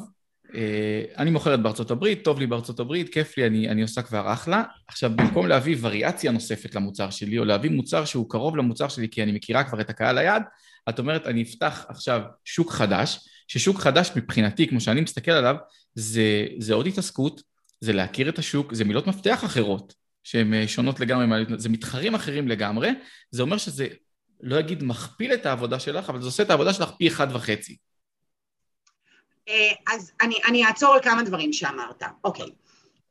[0.55, 4.33] אה, אני מוכרת בארצות הברית, טוב לי בארצות הברית, כיף לי, אני, אני עושה כבר
[4.33, 4.63] אחלה.
[4.87, 9.23] עכשיו, במקום להביא וריאציה נוספת למוצר שלי, או להביא מוצר שהוא קרוב למוצר שלי, כי
[9.23, 10.43] אני מכירה כבר את הקהל היעד,
[10.89, 15.55] את אומרת, אני אפתח עכשיו שוק חדש, ששוק חדש מבחינתי, כמו שאני מסתכל עליו,
[15.95, 17.41] זה, זה עוד התעסקות,
[17.81, 22.47] זה להכיר את השוק, זה מילות מפתח אחרות, שהן אה, שונות לגמרי, זה מתחרים אחרים
[22.47, 22.89] לגמרי,
[23.31, 23.87] זה אומר שזה,
[24.41, 27.77] לא אגיד מכפיל את העבודה שלך, אבל זה עושה את העבודה שלך פי אחד וחצי.
[29.47, 32.03] אה, אז אני, אני אעצור על כמה דברים שאמרת.
[32.23, 32.49] אוקיי.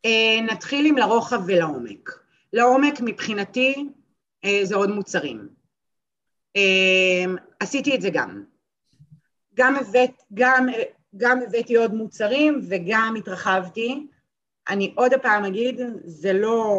[0.04, 2.10] אה, נתחיל עם לרוחב ולעומק.
[2.52, 3.88] לעומק מבחינתי
[4.44, 5.48] אה, זה עוד מוצרים.
[7.60, 8.44] עשיתי את זה גם.
[9.54, 10.66] גם הבאת, גם
[11.16, 14.06] גם הבאתי עוד מוצרים וגם התרחבתי.
[14.68, 16.78] אני עוד פעם אגיד, זה לא,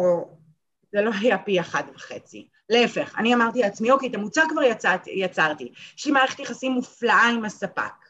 [0.92, 2.48] זה לא היה פי אחד וחצי.
[2.68, 7.28] להפך, אני אמרתי לעצמי, אוקיי, את המוצר כבר יצאת, יצרתי, יש לי מערכת יחסים מופלאה
[7.28, 8.01] עם הספק,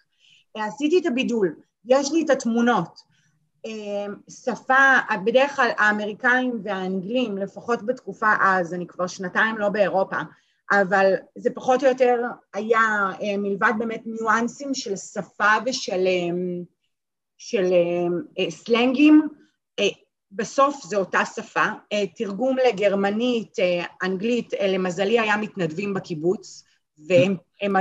[0.55, 3.13] עשיתי את הבידול, יש לי את התמונות,
[3.65, 10.17] אמ, שפה, בדרך כלל האמריקאים והאנגלים, לפחות בתקופה אז, אני כבר שנתיים לא באירופה,
[10.73, 12.21] אבל זה פחות או יותר
[12.55, 12.81] היה
[13.23, 16.63] אה, מלבד באמת ניואנסים של שפה ושל אמ,
[17.39, 17.65] של
[18.39, 19.29] אה, סלנגים,
[19.79, 19.89] אה,
[20.33, 21.65] בסוף זו אותה שפה,
[22.17, 23.57] תרגום לגרמנית,
[24.03, 26.65] אנגלית, למזלי היה מתנדבים בקיבוץ,
[27.09, 27.77] והם, הם,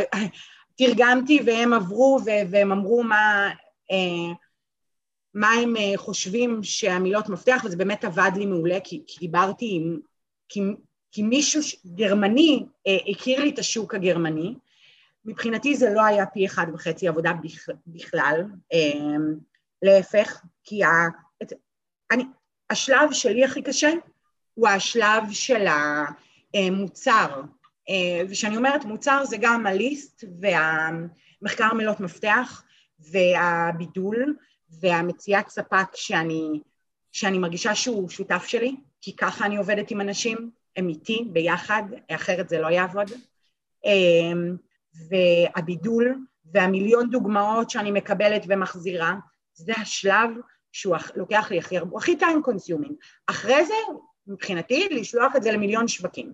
[0.85, 3.49] תרגמתי והם עברו והם אמרו מה,
[5.33, 9.99] מה הם חושבים שהמילות מפתח, וזה באמת עבד לי מעולה, כי, כי דיברתי עם,
[10.49, 10.61] כי
[11.11, 14.55] כי מישהו גרמני אה, הכיר לי את השוק הגרמני,
[15.25, 17.31] מבחינתי זה לא היה פי אחד וחצי עבודה
[17.87, 19.15] בכלל, אה,
[19.81, 20.89] להפך, כי ה,
[22.11, 22.23] אני,
[22.69, 23.89] השלב שלי הכי קשה
[24.53, 25.65] הוא השלב של
[26.53, 27.41] המוצר, אה,
[28.29, 32.63] וכשאני אומרת מוצר זה גם הליסט והמחקר מילות מפתח
[32.99, 34.35] והבידול
[34.81, 36.61] והמציאת ספק שאני,
[37.11, 42.49] שאני מרגישה שהוא שותף שלי, כי ככה אני עובדת עם אנשים, הם איתי ביחד, אחרת
[42.49, 43.11] זה לא יעבוד.
[43.85, 44.55] אמ,
[45.09, 46.17] והבידול
[46.53, 49.15] והמיליון דוגמאות שאני מקבלת ומחזירה,
[49.53, 50.29] זה השלב
[50.71, 52.93] שהוא לוקח לי הכי הרבה, הכי time consuming.
[53.27, 53.73] אחרי זה,
[54.27, 56.33] מבחינתי, לשלוח את זה למיליון שווקים.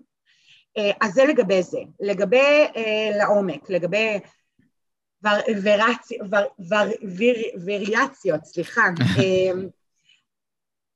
[0.78, 1.78] אה, אז זה לגבי זה.
[2.00, 4.18] לגבי אה, לעומק, לגבי
[7.64, 8.82] וריאציות, סליחה,
[9.22, 9.68] אמ,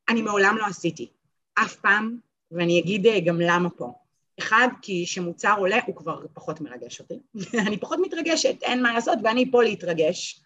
[0.08, 1.10] אני מעולם לא עשיתי.
[1.54, 2.16] אף פעם
[2.52, 3.92] ואני אגיד אה, גם למה פה.
[4.38, 7.18] אחד, כי כשמוצר עולה הוא כבר פחות מרגש אותי.
[7.66, 10.40] אני פחות מתרגשת, אין מה לעשות, ואני פה להתרגש.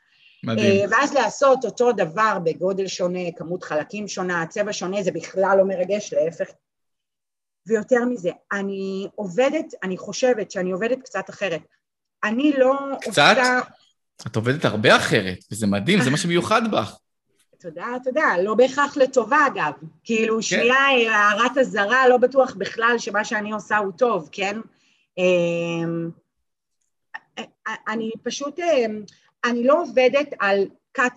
[0.44, 0.80] מדהים.
[0.80, 5.64] אה, ואז לעשות אותו דבר בגודל שונה, כמות חלקים שונה, צבע שונה, זה בכלל לא
[5.64, 6.46] מרגש, להפך.
[7.66, 11.62] ויותר מזה, אני עובדת, אני חושבת שאני עובדת קצת אחרת.
[12.24, 13.08] אני לא קצת?
[13.08, 13.34] עושה...
[13.34, 14.26] קצת?
[14.26, 16.96] את עובדת הרבה אחרת, וזה מדהים, זה מה שמיוחד בך.
[17.62, 19.72] תודה, תודה, לא בהכרח לטובה אגב,
[20.04, 20.42] כאילו כן.
[20.42, 20.76] שנייה
[21.10, 24.60] הערת אזהרה, לא בטוח בכלל שמה שאני עושה הוא טוב, כן?
[25.18, 26.10] אמ,
[27.88, 29.02] אני פשוט, אמ,
[29.44, 30.64] אני לא עובדת על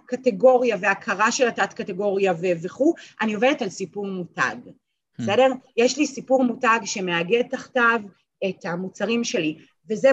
[0.05, 2.33] קטגוריה והכרה של התת קטגוריה
[2.63, 4.55] וכו', אני עובדת על סיפור מותג.
[5.19, 5.47] בסדר?
[5.77, 7.99] יש לי סיפור מותג שמאגד תחתיו
[8.49, 9.57] את המוצרים שלי,
[9.89, 10.09] וזה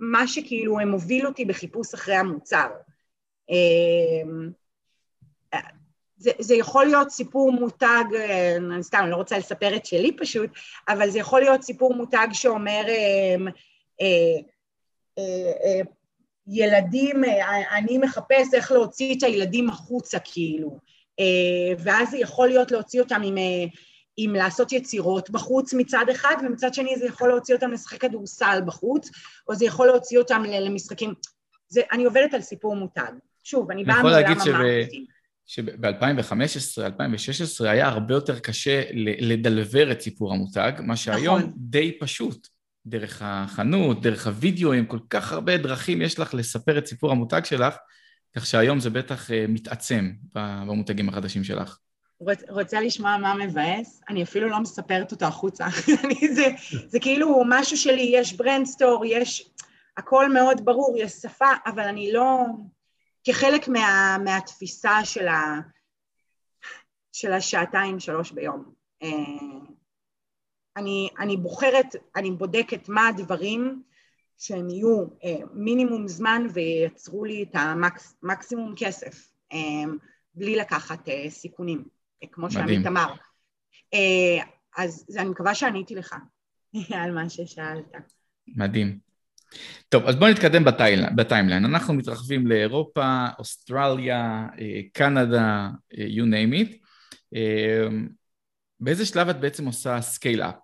[0.00, 2.68] מה שכאילו מוביל אותי בחיפוש אחרי המוצר.
[3.50, 4.50] אמ,
[6.16, 8.04] זה, זה יכול להיות סיפור מותג,
[8.56, 10.50] אני סתם, אני לא רוצה לספר את שלי פשוט,
[10.88, 13.36] אבל זה יכול להיות סיפור מותג שאומר אה,
[14.00, 14.36] אה,
[15.18, 15.80] אה, אה,
[16.46, 20.78] ילדים, אה, אני מחפש איך להוציא את הילדים החוצה כאילו,
[21.20, 23.64] אה, ואז זה יכול להיות להוציא אותם עם, אה,
[24.16, 29.10] עם לעשות יצירות בחוץ מצד אחד, ומצד שני זה יכול להוציא אותם לשחק כדורסל בחוץ,
[29.48, 31.14] או זה יכול להוציא אותם למשחקים,
[31.68, 33.12] זה, אני עובדת על סיפור מותג.
[33.44, 35.06] שוב, אני באה מעולם ה marketing.
[35.46, 38.82] שב-2015, 2016 היה הרבה יותר קשה
[39.20, 41.52] לדלבר את סיפור המותג, מה שהיום נכון.
[41.56, 42.48] די פשוט.
[42.86, 47.40] דרך החנות, דרך הוידאו, עם כל כך הרבה דרכים יש לך לספר את סיפור המותג
[47.44, 47.74] שלך,
[48.36, 51.78] כך שהיום זה בטח אה, מתעצם במותגים החדשים שלך.
[52.48, 54.02] רוצה לשמוע מה מבאס?
[54.08, 55.66] אני אפילו לא מספרת אותו החוצה.
[56.36, 56.46] זה,
[56.86, 59.50] זה כאילו משהו שלי, יש brand story, יש...
[59.96, 62.44] הכל מאוד ברור, יש שפה, אבל אני לא...
[63.24, 65.60] כחלק מה, מהתפיסה של, ה,
[67.12, 68.72] של השעתיים שלוש ביום.
[69.02, 69.08] אה,
[70.76, 73.82] אני, אני בוחרת, אני בודקת מה הדברים
[74.38, 79.58] שהם יהיו אה, מינימום זמן וייצרו לי את המקסימום המקס, כסף, אה,
[80.34, 81.84] בלי לקחת סיכונים,
[82.32, 83.14] כמו שעמית אמר.
[84.76, 86.14] אז אני מקווה שעניתי לך
[87.02, 87.96] על מה ששאלת.
[88.48, 88.98] מדהים.
[89.88, 90.64] טוב, אז בואו נתקדם
[91.16, 91.64] ב timeline.
[91.64, 96.76] אנחנו מתרחבים לאירופה, אוסטרליה, אה, קנדה, אה, you name it.
[97.34, 97.86] אה,
[98.80, 100.54] באיזה שלב את בעצם עושה scale-up?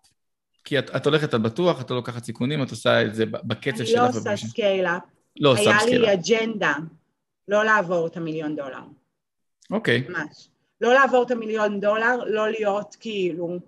[0.64, 3.84] כי את, את הולכת על בטוח, את לא לוקחת סיכונים, את עושה את זה בקצב
[3.84, 3.88] שלך.
[3.88, 5.02] אני לא עושה scale-up.
[5.40, 6.08] לא עושה scale-up.
[6.08, 6.74] היה לי אג'נדה
[7.48, 8.82] לא לעבור את המיליון דולר.
[9.70, 10.04] אוקיי.
[10.08, 10.49] ממש.
[10.80, 13.58] לא לעבור את המיליון דולר, לא להיות כאילו...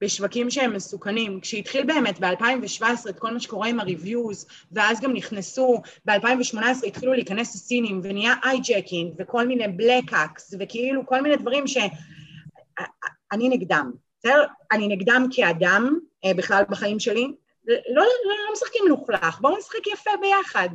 [0.00, 1.40] בשווקים שהם מסוכנים.
[1.40, 7.12] כשהתחיל באמת ב-2017 את כל מה שקורה עם ה reviews, ואז גם נכנסו, ב-2018 התחילו
[7.12, 13.92] להיכנס הסינים, ונהיה hijacking, וכל מיני black hacks, וכאילו כל מיני דברים שאני נגדם.
[14.18, 14.44] בסדר?
[14.72, 17.32] אני נגדם כאדם, אה, בכלל בחיים שלי.
[17.66, 18.04] לא, לא,
[18.46, 20.68] לא משחקים מלוכלך, בואו נשחק יפה ביחד.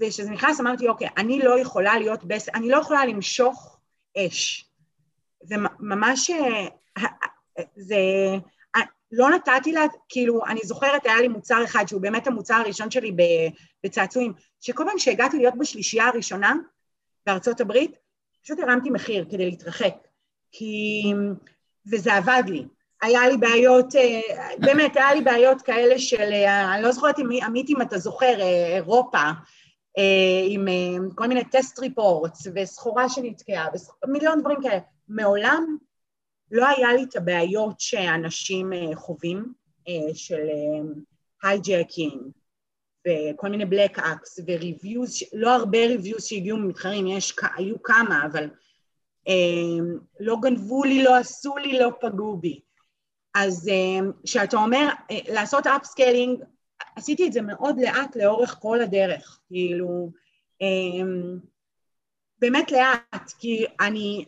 [0.00, 2.48] וכשזה נכנס אמרתי, אוקיי, אני לא יכולה להיות בס...
[2.48, 3.78] אני לא יכולה למשוך
[4.16, 4.70] אש.
[5.48, 7.04] וממש אה,
[7.76, 7.96] זה...
[9.16, 13.16] לא נתתי לה, כאילו, אני זוכרת, היה לי מוצר אחד שהוא באמת המוצר הראשון שלי
[13.84, 16.54] בצעצועים, שכל פעם שהגעתי להיות בשלישייה הראשונה
[17.26, 17.96] בארצות הברית,
[18.42, 19.94] פשוט הרמתי מחיר כדי להתרחק,
[20.52, 21.02] כי...
[21.92, 22.64] וזה עבד לי.
[23.02, 24.20] היה לי בעיות, אה,
[24.58, 28.40] באמת, היה לי בעיות כאלה של, אה, אני לא זוכרת אם עמית אם אתה זוכר,
[28.40, 29.30] אה, אירופה,
[30.48, 30.68] עם
[31.14, 33.68] כל מיני test reports וסחורה שנתקעה,
[34.04, 34.78] ומיליון דברים כאלה.
[35.08, 35.76] מעולם
[36.50, 39.52] לא היה לי את הבעיות שאנשים חווים,
[40.14, 40.46] של
[41.42, 42.22] hijacking
[43.08, 48.48] וכל מיני black hacks ו reviews, לא הרבה reviews שהגיעו ממתחרים, יש, היו כמה, אבל
[50.20, 52.60] לא גנבו לי, לא עשו לי, לא פגעו בי.
[53.34, 56.44] אז אה, כשאתה אומר אה, לעשות upscaling,
[56.96, 60.10] עשיתי את זה מאוד לאט לאורך כל הדרך, כאילו,
[60.62, 61.06] אה,
[62.38, 64.24] באמת לאט, כי אני...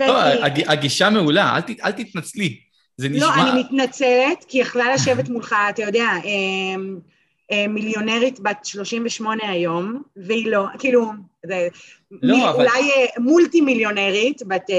[0.00, 0.14] לא,
[0.66, 2.60] הגישה מעולה, אל, ת, אל תתנצלי,
[2.96, 3.26] זה לא, נשמע...
[3.26, 6.08] לא, אני מתנצלת, כי יכלה לשבת מולך, אתה יודע,
[7.68, 11.10] מיליונרית בת 38 היום, והיא לא, כאילו,
[11.46, 11.68] זה,
[12.10, 12.54] לא, מי, אבל...
[12.54, 14.70] אולי מולטי מיליונרית בת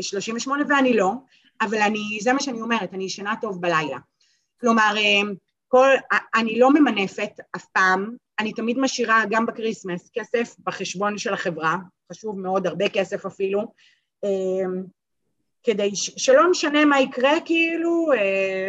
[0.00, 1.12] 38 ואני לא,
[1.60, 3.98] אבל אני, זה מה שאני אומרת, אני ישנה טוב בלילה.
[4.60, 4.94] כלומר,
[5.68, 5.88] כל,
[6.34, 11.76] אני לא ממנפת אף פעם, אני תמיד משאירה גם בכריסמס כסף בחשבון של החברה,
[12.12, 13.72] חשוב מאוד, הרבה כסף אפילו,
[15.62, 18.06] כדי שלא משנה מה יקרה, כאילו,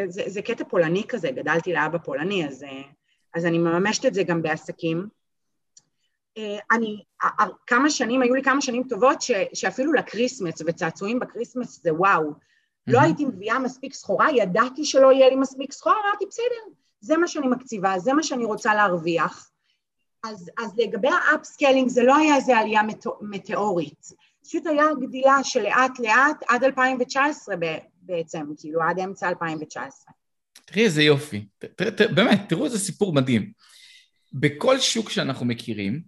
[0.08, 2.66] זה, זה קטע פולני כזה, גדלתי לאבא פולני, אז
[3.34, 5.08] אז אני מממשת את זה גם בעסקים.
[6.38, 7.04] אה, אני,
[7.68, 12.34] כמה שנים, היו לי כמה שנים טובות ש, שאפילו לכריסמס וצעצועים בכריסמס זה וואו.
[12.88, 17.28] לא הייתי מביאה מספיק סחורה, ידעתי שלא יהיה לי מספיק סחורה, אמרתי בסדר, זה מה
[17.28, 19.52] שאני מקציבה, זה מה שאני רוצה להרוויח.
[20.24, 22.82] אז, אז לגבי ה upscaling זה לא היה איזה עלייה
[23.22, 24.08] מטאורית,
[24.44, 27.56] פשוט היה גדילה שלאט לאט עד 2019
[28.02, 30.14] בעצם, כאילו עד אמצע 2019.
[30.66, 33.52] תראי איזה יופי, ת, ת, ת, באמת, תראו איזה סיפור מדהים.
[34.34, 36.02] בכל שוק שאנחנו מכירים,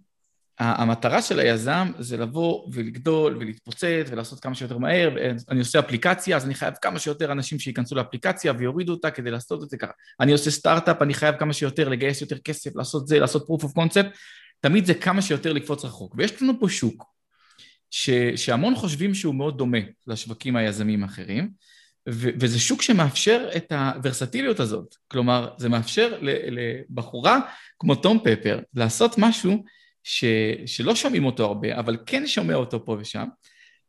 [0.58, 5.16] המטרה של היזם זה לבוא ולגדול ולהתפוצץ ולעשות כמה שיותר מהר,
[5.50, 9.62] אני עושה אפליקציה, אז אני חייב כמה שיותר אנשים שייכנסו לאפליקציה ויורידו אותה כדי לעשות
[9.62, 9.92] את זה ככה.
[10.20, 13.68] אני עושה סטארט-אפ, אני חייב כמה שיותר לגייס יותר כסף, לעשות זה, לעשות proof of
[13.68, 14.16] concept,
[14.60, 16.14] תמיד זה כמה שיותר לקפוץ רחוק.
[16.18, 17.04] ויש לנו פה שוק
[17.90, 21.50] ש, שהמון חושבים שהוא מאוד דומה לשווקים היזמים האחרים,
[22.08, 24.94] ו- וזה שוק שמאפשר את הוורסטיליות הזאת.
[25.08, 27.38] כלומר, זה מאפשר לבחורה
[27.78, 29.64] כמו תום פפר לעשות משהו
[30.04, 30.24] ש-
[30.66, 33.26] שלא שומעים אותו הרבה, אבל כן שומע אותו פה ושם,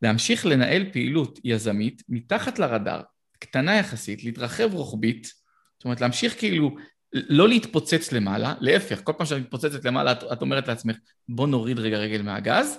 [0.01, 3.01] להמשיך לנהל פעילות יזמית מתחת לרדאר,
[3.39, 5.23] קטנה יחסית, להתרחב רוחבית,
[5.77, 6.75] זאת אומרת להמשיך כאילו
[7.13, 10.97] לא להתפוצץ למעלה, להפך, כל פעם שאת מתפוצצת למעלה את, את אומרת לעצמך
[11.29, 12.77] בוא נוריד רגע רגל מהגז,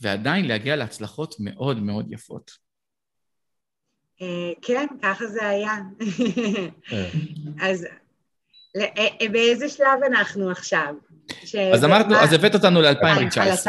[0.00, 2.50] ועדיין להגיע להצלחות מאוד מאוד יפות.
[4.22, 5.72] אה, כן, ככה זה היה.
[6.92, 7.10] אה.
[7.60, 7.86] אז
[8.76, 10.94] אה, באיזה שלב אנחנו עכשיו?
[11.74, 13.66] אז אמרנו, אז הבאת אותנו ל-2019.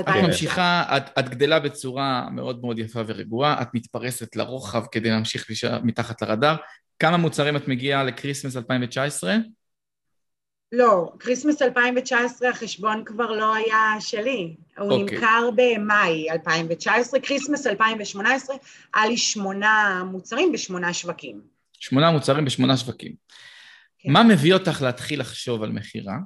[0.00, 5.46] את ממשיכה, את, את גדלה בצורה מאוד מאוד יפה ורגועה, את מתפרסת לרוחב כדי להמשיך
[5.82, 6.56] מתחת לרדאר.
[6.98, 9.36] כמה מוצרים את מגיעה לקריסמס 2019?
[10.72, 14.94] לא, כריסמס 2019 החשבון כבר לא היה שלי, הוא okay.
[14.94, 15.18] אוקיי.
[15.18, 18.56] נמכר במאי 2019, כריסמס 2018
[18.94, 21.40] היה לי שמונה מוצרים בשמונה שווקים.
[21.72, 23.14] שמונה מוצרים בשמונה שווקים.
[23.98, 24.12] כן.
[24.12, 26.16] מה מביא אותך להתחיל לחשוב על מכירה?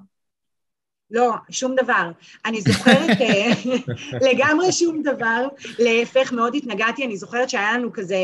[1.10, 2.10] לא, שום דבר.
[2.46, 3.52] אני זוכרת אה,
[4.30, 8.16] לגמרי שום דבר, להפך, מאוד התנגדתי, אני זוכרת שהיה לנו כזה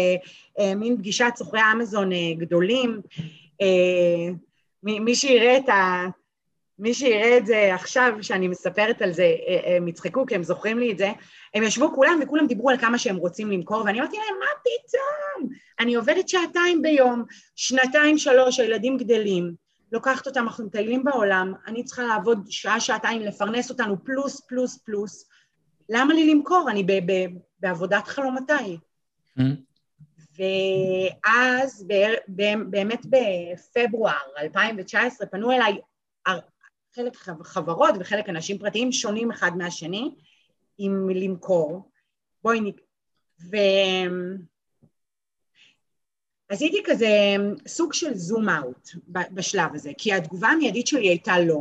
[0.58, 3.00] אה, מין פגישת סוחרי אמזון אה, גדולים,
[4.82, 6.06] מי שיראה את ה...
[6.78, 9.34] מי שיראה את זה עכשיו, שאני מספרת על זה,
[9.76, 11.10] הם יצחקו כי הם זוכרים לי את זה,
[11.54, 15.52] הם ישבו כולם וכולם דיברו על כמה שהם רוצים למכור, ואני אמרתי להם, מה פתאום?
[15.80, 17.24] אני עובדת שעתיים ביום,
[17.56, 23.70] שנתיים, שלוש, הילדים גדלים, לוקחת אותם, אנחנו מטיילים בעולם, אני צריכה לעבוד שעה, שעתיים, לפרנס
[23.70, 25.28] אותנו פלוס, פלוס, פלוס.
[25.88, 26.70] למה לי למכור?
[26.70, 28.78] אני ב- ב- בעבודת חלומותיי.
[30.38, 31.86] ואז
[32.70, 35.78] באמת בפברואר 2019 פנו אליי
[36.94, 40.14] חלק חברות וחלק אנשים פרטיים שונים אחד מהשני
[40.78, 41.90] עם למכור.
[42.42, 42.64] בואי נ...
[43.50, 43.56] ו...
[46.48, 47.36] עשיתי כזה
[47.66, 51.60] סוג של זום אאוט בשלב הזה, כי התגובה המיידית שלי הייתה לא,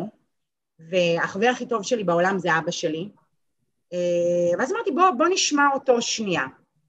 [0.79, 3.09] והחבר הכי טוב שלי בעולם זה אבא שלי,
[3.93, 6.45] אה, ואז אמרתי בוא, בוא נשמע אותו שנייה.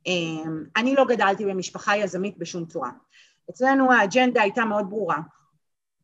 [0.06, 2.90] אמ, אני לא גדלתי במשפחה יזמית בשום צורה.
[3.50, 5.18] אצלנו האג'נדה הייתה מאוד ברורה.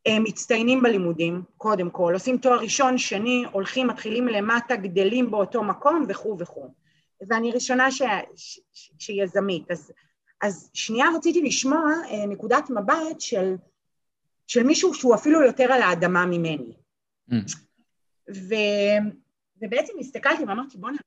[0.09, 6.37] מצטיינים בלימודים, קודם כל, עושים תואר ראשון, שני, הולכים, מתחילים למטה, גדלים באותו מקום וכו'
[6.39, 6.75] וכו'.
[7.29, 8.03] ואני ראשונה ש...
[8.37, 8.61] ש...
[8.99, 9.71] שיזמית.
[9.71, 9.93] אז,
[10.43, 13.55] אז שנייה רציתי לשמוע אה, נקודת מבט של,
[14.47, 16.73] של מישהו שהוא אפילו יותר על האדמה ממני.
[17.31, 17.35] Mm.
[18.31, 18.55] ו,
[19.63, 20.99] ובעצם הסתכלתי ואמרתי, בוא'נה,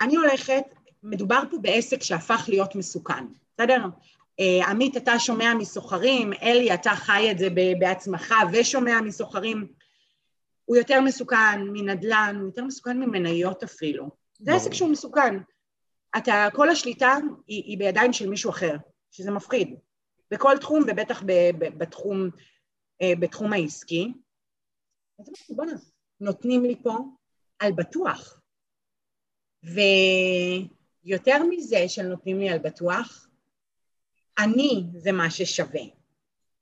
[0.00, 0.64] אני הולכת,
[1.02, 3.84] מדובר פה בעסק שהפך להיות מסוכן, בסדר?
[4.40, 7.48] Uh, עמית, אתה שומע מסוחרים, אלי, אתה חי את זה
[7.78, 9.66] בעצמך ושומע מסוחרים.
[10.64, 14.10] הוא יותר מסוכן מנדל"ן, הוא יותר מסוכן ממניות אפילו.
[14.38, 15.34] זה עסק שהוא מסוכן.
[16.16, 18.76] אתה, כל השליטה היא, היא בידיים של מישהו אחר,
[19.10, 19.78] שזה מפחיד.
[20.30, 22.28] בכל תחום, ובטח ב, ב, בתחום,
[23.02, 24.12] uh, בתחום העסקי.
[25.20, 25.72] אז אמרתי, בוא'נה,
[26.20, 26.98] נותנים לי פה
[27.58, 28.40] על בטוח.
[31.04, 33.28] ויותר מזה של נותנים לי על בטוח,
[34.38, 35.82] אני זה מה ששווה,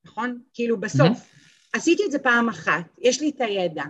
[0.05, 0.43] נכון?
[0.55, 1.77] כאילו בסוף, mm-hmm.
[1.77, 3.85] עשיתי את זה פעם אחת, יש לי את הידע,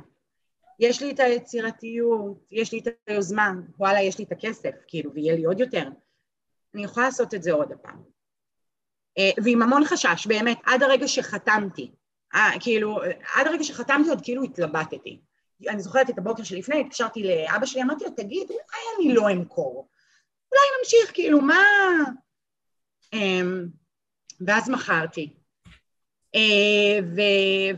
[0.78, 5.36] יש לי את היצירתיות, יש לי את היוזמה, וואלה, יש לי את הכסף, כאילו, ויהיה
[5.36, 5.88] לי עוד יותר.
[6.74, 8.02] אני יכולה לעשות את זה עוד הפעם.
[9.18, 11.92] אה, ועם המון חשש, באמת, עד הרגע שחתמתי,
[12.34, 12.98] אה, כאילו,
[13.34, 15.20] עד הרגע שחתמתי עוד כאילו התלבטתי.
[15.68, 19.88] אני זוכרת את הבוקר שלפני, התקשרתי לאבא שלי, אמרתי לו, תגיד, אולי אני לא אמכור.
[20.52, 21.62] אולי נמשיך, כאילו, מה...
[23.12, 23.66] אמ,
[24.46, 25.41] ואז מכרתי.
[26.34, 27.00] אה,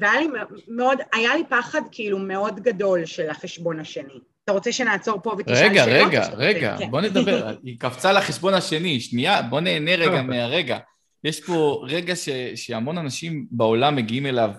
[0.01, 0.27] והיה לי
[0.69, 4.21] מאוד, היה לי פחד כאילו מאוד גדול של החשבון השני.
[4.45, 5.73] אתה רוצה שנעצור פה ותשאל שאלות?
[5.73, 6.91] רגע, רגע, רגע, כן.
[6.91, 7.55] בוא נדבר.
[7.65, 10.79] היא קפצה לחשבון השני, שנייה, בוא נהנה רגע מהרגע.
[11.25, 14.51] יש פה רגע ש, שהמון אנשים בעולם מגיעים אליו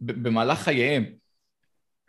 [0.00, 1.04] במהלך חייהם,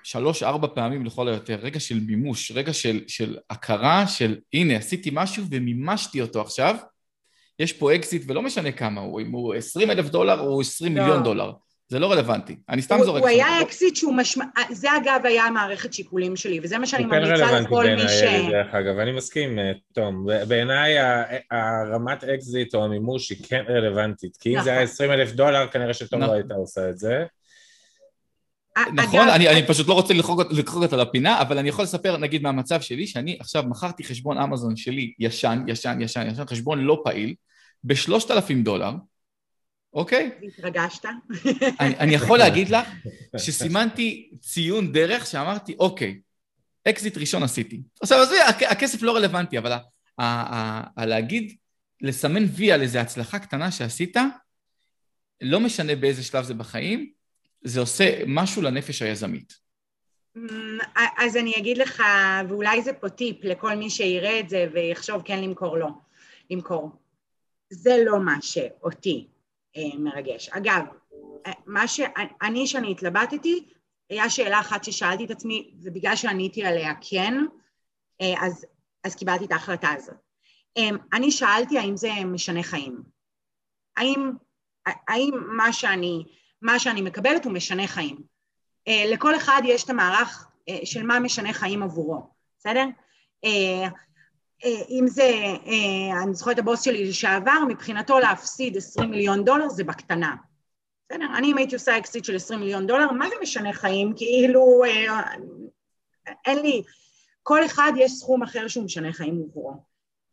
[0.04, 5.44] שלוש-ארבע פעמים לכל היותר, רגע של מימוש, רגע של, של הכרה של הנה, עשיתי משהו
[5.50, 6.76] ומימשתי אותו עכשיו,
[7.60, 11.04] יש פה אקזיט ולא משנה כמה הוא, אם הוא 20 אלף דולר או 20 לא.
[11.04, 11.52] מיליון דולר.
[11.88, 12.56] זה לא רלוונטי.
[12.70, 13.22] אני סתם זורק.
[13.22, 14.46] הוא היה אקזיט שהוא משמע...
[14.72, 18.22] זה אגב היה המערכת שיקולים שלי, וזה מה שאני ממליצה לכל מי ש...
[18.22, 20.28] הוא כן רלוונטי בעיניי, דרך אגב, אני מסכים, אה, תום.
[20.48, 20.96] בעיניי
[21.52, 25.22] הרמת אקזיט או המימוש היא כן רלוונטית, כי אם זה היה 20 נכון.
[25.22, 26.38] אלף דולר, כנראה שתום לא נכון.
[26.38, 27.26] הייתה עושה את זה.
[28.94, 30.14] נכון, אני, אני פשוט לא רוצה
[30.52, 34.76] לדחוק אותה לפינה, אבל אני יכול לספר, נגיד, מהמצב שלי, שאני עכשיו מכרתי חשבון אמזון
[34.76, 37.36] שלי ישן, ישן, ישן, ישן, חשבון לא פעיל,
[37.84, 38.92] בשלושת אלפים דולר,
[39.94, 40.32] אוקיי?
[40.48, 41.06] התרגשת?
[41.80, 42.88] אני, אני יכול להגיד לך
[43.38, 46.20] שסימנתי ציון דרך שאמרתי, אוקיי,
[46.88, 47.82] אקזיט ראשון עשיתי.
[48.02, 49.78] עכשיו, עזבי, הכסף לא רלוונטי, אבל
[50.98, 51.56] להגיד,
[52.02, 54.18] לסמן וי על איזו הצלחה קטנה שעשית,
[55.42, 57.15] לא משנה באיזה שלב זה בחיים,
[57.66, 59.54] זה עושה משהו לנפש היזמית.
[60.38, 60.42] Mm,
[61.18, 62.04] אז אני אגיד לך,
[62.50, 65.88] ואולי זה פה טיפ לכל מי שיראה את זה ויחשוב כן למכור לא,
[66.50, 66.92] למכור.
[67.70, 69.28] זה לא מה שאותי
[69.78, 70.50] אה, מרגש.
[70.50, 70.84] אגב,
[71.46, 73.66] אה, מה שאני, שאני התלבטתי,
[74.10, 77.34] היה שאלה אחת ששאלתי את עצמי, ובגלל שעניתי עליה כן,
[78.22, 78.66] אה, אז,
[79.04, 80.16] אז קיבלתי את ההחלטה הזאת.
[80.78, 83.04] אה, אני שאלתי האם זה משנה חיים.
[83.98, 84.32] האם,
[84.86, 86.24] האם מה שאני
[86.66, 88.18] מה שאני מקבלת הוא משנה חיים.
[88.90, 92.86] Uh, לכל אחד יש את המערך uh, של מה משנה חיים עבורו, בסדר?
[93.46, 93.90] Uh,
[94.90, 95.32] אם זה,
[96.24, 100.36] אני זוכרת את הבוס שלי לשעבר, מבחינתו להפסיד 20 מיליון דולר זה בקטנה.
[101.10, 101.26] בסדר?
[101.38, 104.14] אני אם הייתי עושה אקסיט של 20 מיליון דולר, מה זה משנה חיים?
[104.18, 104.82] כאילו,
[106.46, 106.84] אין לי...
[107.44, 109.74] כל אחד יש סכום אחר שהוא משנה חיים עבורו.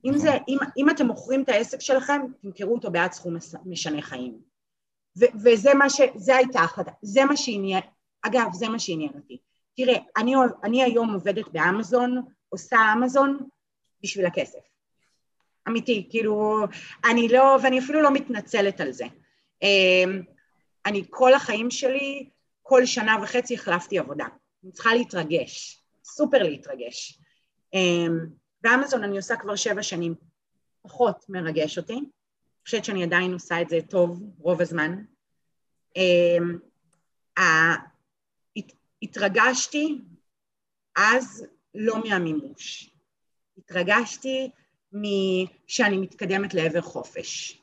[0.04, 4.51] אם, זה, אם, אם אתם מוכרים את העסק שלכם, תמכרו אותו בעד סכום משנה חיים.
[5.18, 6.00] ו- וזה מה ש...
[6.14, 7.82] זה הייתה החלטה, זה מה שעניין,
[8.22, 9.38] אגב, זה מה שעניין אותי.
[9.76, 10.34] תראה, אני,
[10.64, 13.38] אני היום עובדת באמזון, עושה אמזון
[14.02, 14.58] בשביל הכסף.
[15.68, 16.58] אמיתי, כאילו,
[17.10, 19.04] אני לא, ואני אפילו לא מתנצלת על זה.
[19.62, 20.22] אמ,
[20.86, 22.28] אני כל החיים שלי,
[22.62, 24.26] כל שנה וחצי החלפתי עבודה.
[24.64, 27.18] אני צריכה להתרגש, סופר להתרגש.
[27.74, 28.18] אמ,
[28.60, 30.14] באמזון אני עושה כבר שבע שנים,
[30.82, 32.00] פחות מרגש אותי.
[32.64, 35.02] חושבת שאני עדיין עושה את זה טוב רוב הזמן.
[35.96, 36.58] אמ,
[39.02, 39.98] התרגשתי
[40.96, 42.90] אז לא מהמימוש,
[43.58, 44.50] התרגשתי
[44.92, 47.58] משאני מתקדמת לעבר חופש.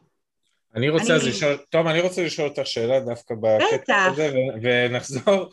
[0.76, 1.30] אני רוצה אני...
[1.30, 5.50] לשאול, טוב, אני רוצה לשאול אותך שאלה דווקא בקטע הזה, ונחזור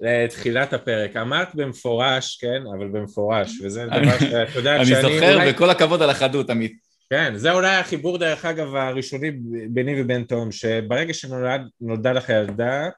[0.00, 1.16] לתחילת הפרק.
[1.16, 5.00] אמרת במפורש, כן, אבל במפורש, וזה דבר שאת יודעת שאני...
[5.00, 6.87] אני זוכר, וכל הכבוד על החדות, עמית.
[7.10, 9.30] כן, זה אולי החיבור דרך אגב הראשוני
[9.70, 12.88] ביני ובין תום, שברגע שנולדה לך ילדה,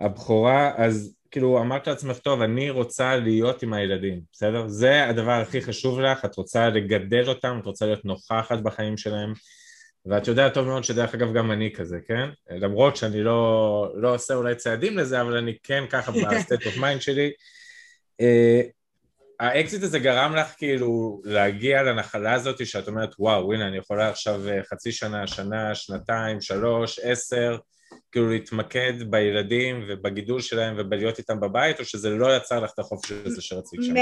[0.00, 4.68] הבכורה, אז כאילו אמרת לעצמך, טוב, אני רוצה להיות עם הילדים, בסדר?
[4.68, 9.32] זה הדבר הכי חשוב לך, את רוצה לגדל אותם, את רוצה להיות נוכחת בחיים שלהם,
[10.06, 12.28] ואת יודעת טוב מאוד שדרך אגב גם אני כזה, כן?
[12.50, 16.76] למרות שאני לא, לא עושה אולי צעדים לזה, אבל אני כן ככה ב state of
[16.76, 17.30] mind שלי.
[19.40, 24.08] אה, האקזיט הזה גרם לך כאילו להגיע לנחלה הזאת שאת אומרת וואו הנה אני יכולה
[24.08, 27.56] עכשיו אה, חצי שנה, שנה, שנתיים, שלוש, עשר
[28.12, 33.12] כאילו להתמקד בילדים ובגידול שלהם ובלהיות איתם בבית או שזה לא יצר לך את החופש
[33.12, 33.94] הזה שרצית שם?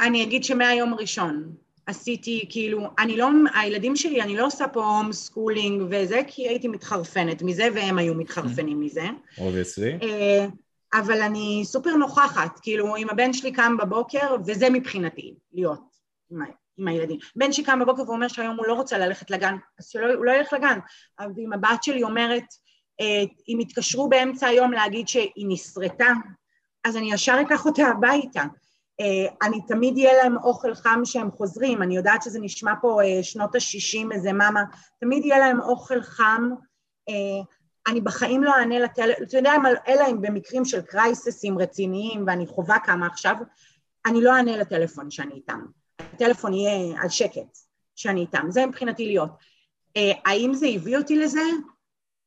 [0.00, 1.52] אני אגיד שמהיום הראשון
[1.86, 6.68] עשיתי כאילו, אני לא, הילדים שלי, אני לא עושה פה home schooling וזה, כי הייתי
[6.68, 9.04] מתחרפנת מזה והם היו מתחרפנים מזה.
[9.38, 9.98] obviously.
[10.94, 15.80] אה, אבל אני סופר נוכחת, כאילו אם הבן שלי קם בבוקר, וזה מבחינתי, להיות
[16.30, 16.42] עם,
[16.76, 17.18] עם הילדים.
[17.36, 20.52] בן שלי קם בבוקר ואומר שהיום הוא לא רוצה ללכת לגן, אז שהוא לא ילך
[20.52, 20.78] לגן.
[21.18, 22.44] אבל אם הבת שלי אומרת,
[23.00, 26.12] אה, אם יתקשרו באמצע היום להגיד שהיא נשרטה,
[26.84, 28.42] אז אני ישר אקח אותה הביתה.
[29.00, 33.22] אה, אני תמיד יהיה להם אוכל חם כשהם חוזרים, אני יודעת שזה נשמע פה אה,
[33.22, 34.62] שנות ה-60 איזה מאמה,
[35.00, 36.50] תמיד יהיה להם אוכל חם,
[37.86, 39.52] אני בחיים לא אענה לטלפון, אתה יודע,
[39.88, 43.36] אלא אם במקרים של קרייססים רציניים ואני חווה כמה עכשיו,
[44.06, 45.60] אני לא אענה לטלפון שאני איתם.
[45.98, 47.58] הטלפון יהיה על שקט
[47.96, 49.30] שאני איתם, זה מבחינתי להיות.
[50.24, 51.40] האם זה הביא אותי לזה?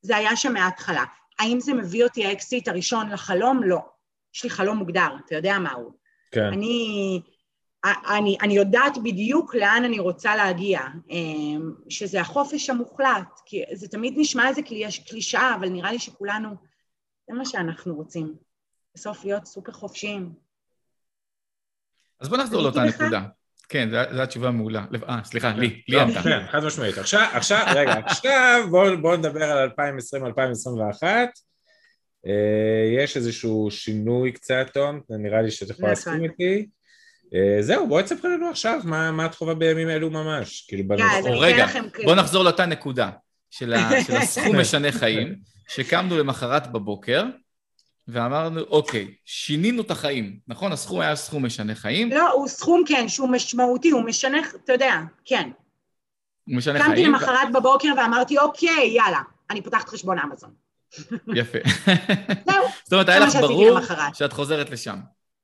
[0.02, 1.04] זה היה שם מההתחלה.
[1.38, 3.62] האם זה מביא אותי האקסיט הראשון לחלום?
[3.62, 3.78] לא.
[4.34, 5.92] יש לי חלום מוגדר, אתה יודע מה הוא.
[6.30, 6.44] כן.
[6.44, 7.20] אני,
[8.08, 10.80] אני, אני יודעת בדיוק לאן אני רוצה להגיע,
[11.10, 14.60] אמ, שזה החופש המוחלט, כי זה תמיד נשמע איזה
[15.08, 16.48] קלישאה, אבל נראה לי שכולנו,
[17.28, 18.34] זה מה שאנחנו רוצים,
[18.94, 20.32] בסוף להיות סופר חופשיים.
[22.20, 23.22] אז בוא נחזור לאותה נקודה.
[23.68, 24.84] כן, זו התשובה מעולה.
[25.08, 26.22] אה, סליחה, לי, לי אתה.
[26.22, 26.98] כן, חד משמעית.
[26.98, 28.66] עכשיו, עכשיו, רגע, עכשיו
[29.00, 31.02] בואו נדבר על 2020-2021.
[32.26, 36.66] אה, יש איזשהו שינוי קצת, תום, נראה לי שאתה יכול להסכים איתי.
[37.34, 41.28] אה, זהו, בואי תספרי לנו עכשיו מה את חווה בימים אלו ממש, כאילו בנושא.
[41.28, 41.66] רגע,
[42.04, 43.10] בוא נחזור לאותה נקודה
[43.50, 43.74] של
[44.22, 45.36] הסכום משנה חיים,
[45.68, 47.24] שקמנו למחרת בבוקר,
[48.08, 50.72] ואמרנו, אוקיי, שינינו את החיים, נכון?
[50.72, 52.10] הסכום היה סכום משנה חיים.
[52.10, 55.50] לא, הוא סכום, כן, שהוא משמעותי, הוא משנה, אתה יודע, כן.
[56.44, 56.90] הוא משנה חיים.
[56.90, 59.20] קמתי למחרת בבוקר ואמרתי, אוקיי, יאללה,
[59.50, 60.50] אני פותחת חשבון אמזון.
[61.34, 61.58] יפה.
[62.50, 62.64] זהו.
[62.84, 63.78] זאת אומרת, היה לך ברור
[64.14, 64.96] שאת חוזרת לשם.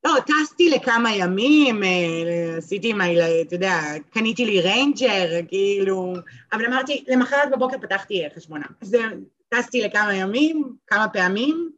[0.05, 3.81] לא, טסתי לכמה ימים, אה, עשיתי עם הילד, אתה יודע,
[4.11, 6.15] קניתי לי ריינג'ר, כאילו,
[6.53, 9.25] אבל אמרתי, למחרת בבוקר פתחתי חשבון אמזון.
[9.49, 11.71] טסתי לכמה ימים, כמה פעמים,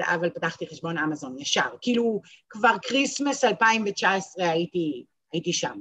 [0.00, 1.68] אבל פתחתי חשבון אמזון ישר.
[1.80, 5.78] כאילו, כבר Christmas 2019 הייתי, הייתי שם.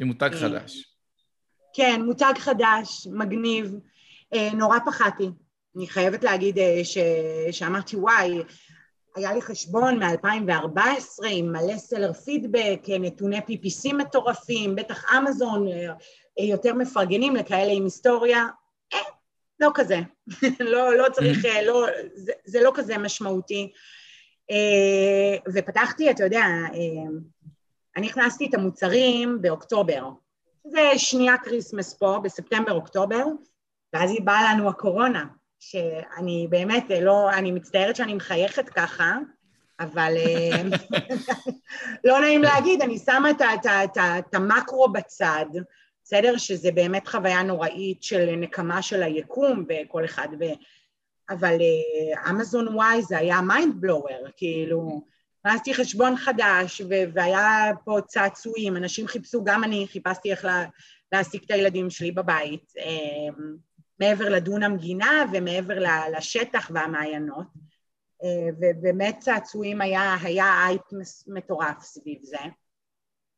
[0.00, 0.84] עם מותג אה, חדש.
[1.74, 3.74] כן, מותג חדש, מגניב.
[4.34, 5.28] אה, נורא פחדתי.
[5.76, 6.98] אני חייבת להגיד אה, ש...
[7.50, 8.38] שאמרתי, וואי,
[9.16, 15.66] היה לי חשבון מ-2014 עם מלא סלר פידבק, נתוני PPC מטורפים, בטח אמזון
[16.38, 18.46] יותר מפרגנים לכאלה עם היסטוריה.
[19.60, 19.98] לא כזה,
[20.72, 21.38] לא, לא צריך.
[21.66, 23.72] לא, זה, זה לא כזה משמעותי.
[24.50, 26.40] אה, ופתחתי, אתה יודע,
[26.74, 27.10] אה,
[27.96, 30.08] אני הכנסתי את המוצרים באוקטובר.
[30.64, 33.24] זה שנייה Christmas פה, בספטמבר-אוקטובר,
[33.92, 35.24] ואז היא באה לנו הקורונה,
[35.58, 39.18] שאני באמת לא, אני מצטערת שאני מחייכת ככה,
[39.80, 40.14] אבל
[42.04, 45.46] לא נעים להגיד, אני שמה את, את, את, את המקרו בצד,
[46.04, 46.36] בסדר?
[46.36, 50.44] שזה באמת חוויה נוראית של נקמה של היקום וכל אחד, ו...
[51.30, 51.56] אבל
[52.30, 55.02] אמזון uh, וואי זה היה mind blower, כאילו,
[55.44, 60.64] הכנסתי חשבון חדש ו- והיה פה צעצועים, אנשים חיפשו, גם אני חיפשתי איך לה-
[61.12, 63.32] להעסיק את הילדים שלי בבית, uh,
[64.00, 65.78] מעבר לדונם גינה ומעבר
[66.16, 67.46] לשטח והמעיינות,
[68.22, 70.82] uh, ובאמת צעצועים היה, היה אייפ
[71.26, 72.38] מטורף סביב זה,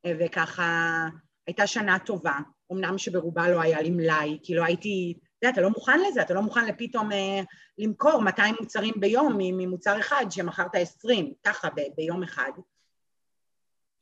[0.06, 1.08] uh, וככה
[1.46, 2.38] הייתה שנה טובה.
[2.72, 6.22] אמנם שברובה לא היה לי מלאי, כי לא הייתי, אתה יודע, אתה לא מוכן לזה,
[6.22, 7.40] אתה לא מוכן לפתאום אה,
[7.78, 12.50] למכור 200 מוצרים ביום ממוצר אחד שמכרת 20, ככה ב- ביום אחד.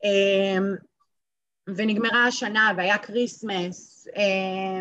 [0.05, 0.59] אה,
[1.67, 4.81] ונגמרה השנה והיה Christmas, אה,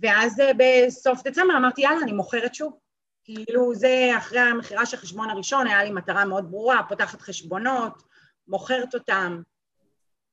[0.00, 2.78] ואז אה, בסוף דצמבר אמרתי, יאללה, אני מוכרת שוב.
[3.24, 8.02] כאילו זה אחרי המכירה של החשבון הראשון, היה לי מטרה מאוד ברורה, פותחת חשבונות,
[8.48, 9.42] מוכרת אותם.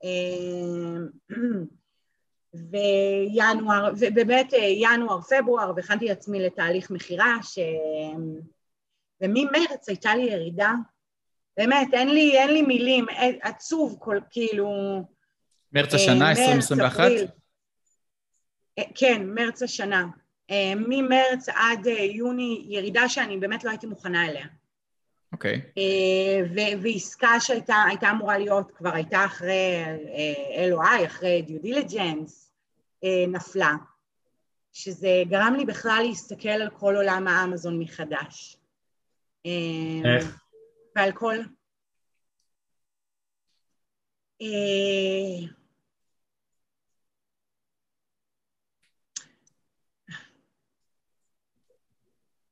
[0.04, 1.30] אה,
[2.54, 7.60] וינואר, ובאמת אה, ינואר, פברואר, והכנתי עצמי לתהליך מכירה, ש...
[9.22, 10.74] וממרץ הייתה לי ירידה,
[11.58, 13.06] באמת, אין לי, אין לי מילים,
[13.42, 14.68] עצוב, כל, כאילו...
[15.74, 17.12] מרץ השנה, 2021?
[18.96, 20.08] כן, מרץ השנה.
[20.76, 24.46] ממרץ עד יוני, ירידה שאני באמת לא הייתי מוכנה אליה.
[25.34, 25.62] אוקיי.
[25.66, 25.80] Okay.
[25.80, 32.52] אה, ועסקה שהייתה אמורה להיות, כבר הייתה אחרי אה, LOI, אחרי דיליג'נס,
[33.04, 33.74] אה, נפלה.
[34.74, 38.58] שזה גרם לי בכלל להסתכל על כל עולם האמזון מחדש.
[39.46, 40.42] איך?
[40.96, 41.38] ועל כל...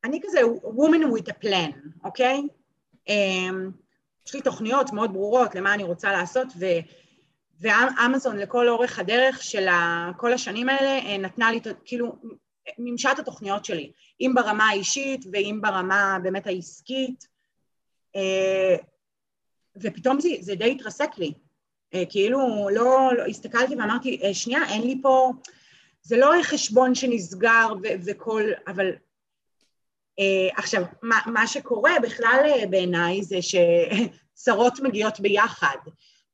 [0.03, 2.41] אני כזה woman with a plan, אוקיי?
[3.07, 3.71] אמ,
[4.27, 6.65] יש לי תוכניות מאוד ברורות למה אני רוצה לעשות, ו...
[7.59, 9.67] ואמזון לכל אורך הדרך של
[10.17, 12.15] כל השנים האלה אה, נתנה לי, כאילו,
[12.77, 13.91] מימשה את התוכניות שלי,
[14.21, 17.27] אם ברמה האישית ואם ברמה באמת העסקית,
[18.15, 18.75] אה,
[19.81, 21.33] ופתאום זה, זה די התרסק לי,
[21.93, 25.31] אה, כאילו לא, לא הסתכלתי ואמרתי, שנייה, אין לי פה,
[26.01, 28.91] זה לא חשבון שנסגר ו- וכל, אבל
[30.57, 35.77] עכשיו, מה, מה שקורה בכלל בעיניי זה שצרות מגיעות ביחד,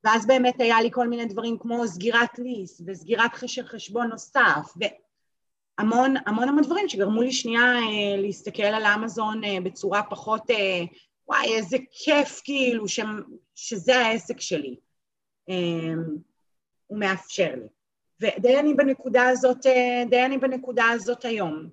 [0.05, 4.73] ואז באמת היה לי כל מיני דברים כמו סגירת ליס וסגירת חשר חשבון נוסף
[5.79, 10.83] והמון המון המון דברים שגרמו לי שנייה אה, להסתכל על אמזון אה, בצורה פחות אה,
[11.27, 12.99] וואי איזה כיף כאילו ש,
[13.55, 14.75] שזה העסק שלי.
[16.87, 17.67] הוא מאפשר לי.
[18.21, 19.65] ודי אני בנקודה הזאת,
[20.09, 21.69] די אני בנקודה הזאת היום.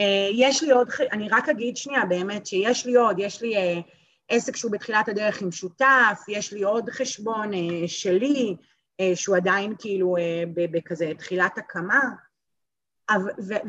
[0.00, 3.80] אה, יש לי עוד, אני רק אגיד שנייה באמת שיש לי עוד, יש לי אה,
[4.28, 8.56] עסק שהוא בתחילת הדרך עם שותף, יש לי עוד חשבון אה, שלי,
[9.14, 10.16] שהוא עדיין כאילו
[10.54, 12.00] בכזה תחילת הקמה,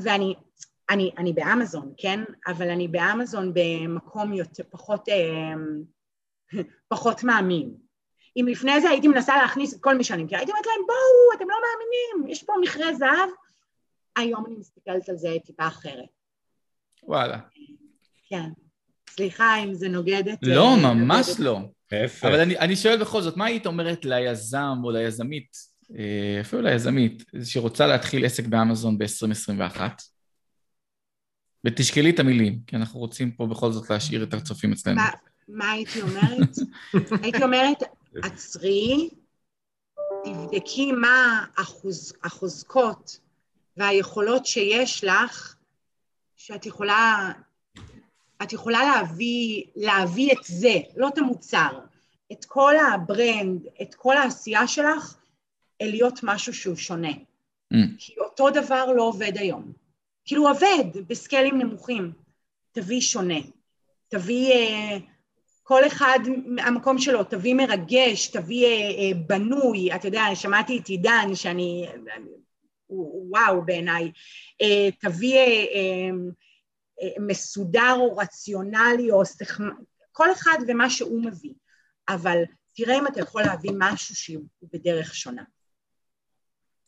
[0.03, 0.36] ואני
[0.89, 2.23] אני, אני באמזון, כן?
[2.47, 5.09] אבל אני באמזון במקום יותר, פחות,
[6.88, 7.75] פחות מאמין.
[8.38, 11.38] אם לפני זה הייתי מנסה להכניס את כל מי שאני מכירה, הייתי אומרת להם, בואו,
[11.38, 13.29] אתם לא מאמינים, יש פה מכרה זהב.
[14.15, 16.20] היום אני מסתכלת על זה טיפה אחרת.
[17.04, 17.39] וואלה.
[18.30, 18.49] כן.
[19.10, 20.38] סליחה אם זה נוגד את...
[20.41, 21.60] לא, ממש נוגד לא.
[21.91, 22.28] איפה?
[22.28, 25.58] אבל אני, אני שואל בכל זאת, מה היית אומרת ליזם או ליזמית,
[25.97, 29.80] אה, אפילו ליזמית, שרוצה להתחיל עסק באמזון ב-2021?
[31.66, 34.95] ותשקלי את המילים, כי אנחנו רוצים פה בכל זאת להשאיר את הצופים אצלנו.
[34.95, 35.10] מה,
[35.47, 36.56] מה הייתי אומרת?
[37.24, 37.84] הייתי אומרת,
[38.24, 39.10] עצרי,
[40.26, 43.20] תבדקי מה החוז, החוזקות
[43.78, 45.56] והיכולות שיש לך,
[46.46, 47.32] שאת יכולה
[48.44, 51.80] את יכולה להביא, להביא את זה, לא את המוצר,
[52.32, 55.16] את כל הברנד, את כל העשייה שלך,
[55.82, 57.12] אל להיות משהו שהוא שונה.
[57.12, 57.78] Mm.
[57.98, 59.72] כי אותו דבר לא עובד היום.
[60.26, 62.12] כאילו עובד בסקיילים נמוכים.
[62.72, 63.39] תביא שונה.
[64.08, 64.98] תביא אה,
[65.64, 66.20] כל אחד
[66.58, 69.96] המקום שלו, תביא מרגש, תביא אה, אה, בנוי.
[69.96, 71.88] אתה יודע, שמעתי את עידן, שאני...
[72.92, 74.12] וואו בעיניי.
[74.62, 75.36] אה, תביא...
[75.36, 76.10] אה,
[77.02, 79.70] אה, מסודר או רציונלי או סכמ...
[80.12, 81.54] כל אחד ומה שהוא מביא,
[82.10, 82.38] אבל
[82.76, 85.44] תראה אם אתה יכול להביא משהו שהוא בדרך שונה.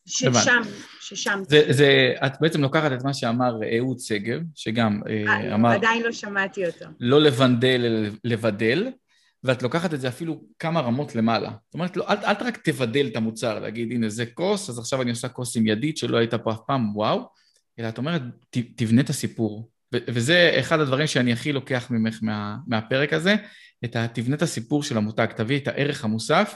[0.06, 0.62] ששם,
[1.00, 1.42] ששם...
[1.48, 5.70] זה, זה, את בעצם לוקחת את מה שאמר אהוד שגב, שגם אה, אה אמר...
[5.70, 6.84] עדיין לא שמעתי אותו.
[7.00, 8.92] לא לבנדל, לבדל,
[9.44, 11.50] ואת לוקחת את זה אפילו כמה רמות למעלה.
[11.64, 15.02] זאת אומרת, לא, אל, אל רק תבדל את המוצר, להגיד, הנה זה כוס, אז עכשיו
[15.02, 17.28] אני עושה כוס עם ידית שלא הייתה פה אף פעם, וואו,
[17.78, 22.56] אלא את אומרת, ת, תבנה את הסיפור, וזה אחד הדברים שאני הכי לוקח ממך מה,
[22.66, 23.34] מהפרק הזה,
[23.84, 24.08] את ה...
[24.08, 26.54] תבנה את הסיפור של המותג, תביא את הערך המוסף,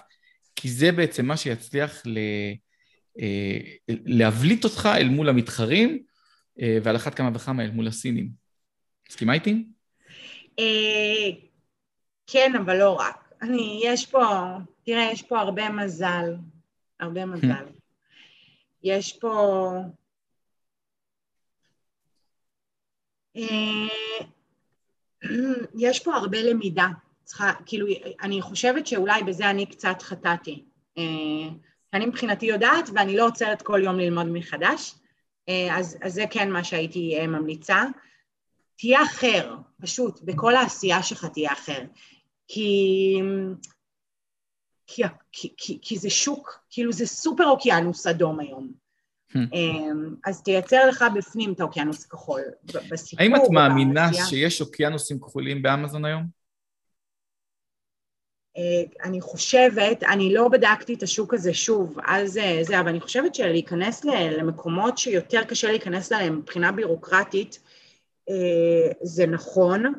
[0.56, 2.18] כי זה בעצם מה שיצליח ל...
[3.20, 3.58] אה,
[3.88, 6.02] להבליט אותך אל מול המתחרים,
[6.60, 8.30] אה, ועל אחת כמה וכמה אל מול הסינים.
[9.10, 9.64] מסכימה איתי?
[12.30, 13.32] כן, אבל לא רק.
[13.42, 14.46] אני, יש פה,
[14.82, 16.34] תראה, יש פה הרבה מזל,
[17.00, 17.64] הרבה מזל.
[18.82, 19.70] יש פה
[23.36, 23.88] אה,
[25.78, 26.88] יש פה הרבה למידה,
[27.24, 27.86] צריכה, כאילו,
[28.22, 30.64] אני חושבת שאולי בזה אני קצת חטאתי.
[30.98, 31.02] אה,
[31.92, 34.94] אני מבחינתי יודעת ואני לא עוצרת כל יום ללמוד מחדש,
[35.48, 37.84] אה, אז, אז זה כן מה שהייתי ממליצה.
[38.76, 41.84] תהיה אחר, פשוט, בכל העשייה שלך תהיה אחר.
[42.48, 43.20] כי,
[44.86, 48.72] כי, כי, כי, כי זה שוק, כאילו זה סופר אוקיינוס אדום היום.
[49.32, 49.38] Hmm.
[49.52, 52.40] אמ, אז תייצר לך בפנים את האוקיינוס הכחול.
[52.90, 56.22] בסיפור, האם את מאמינה שיש אוקיינוסים כחולים באמזון היום?
[58.56, 63.34] אה, אני חושבת, אני לא בדקתי את השוק הזה שוב, אז זה, אבל אני חושבת
[63.34, 67.58] שלהיכנס למקומות שיותר קשה להיכנס אליהם מבחינה בירוקרטית,
[68.30, 69.92] אה, זה נכון.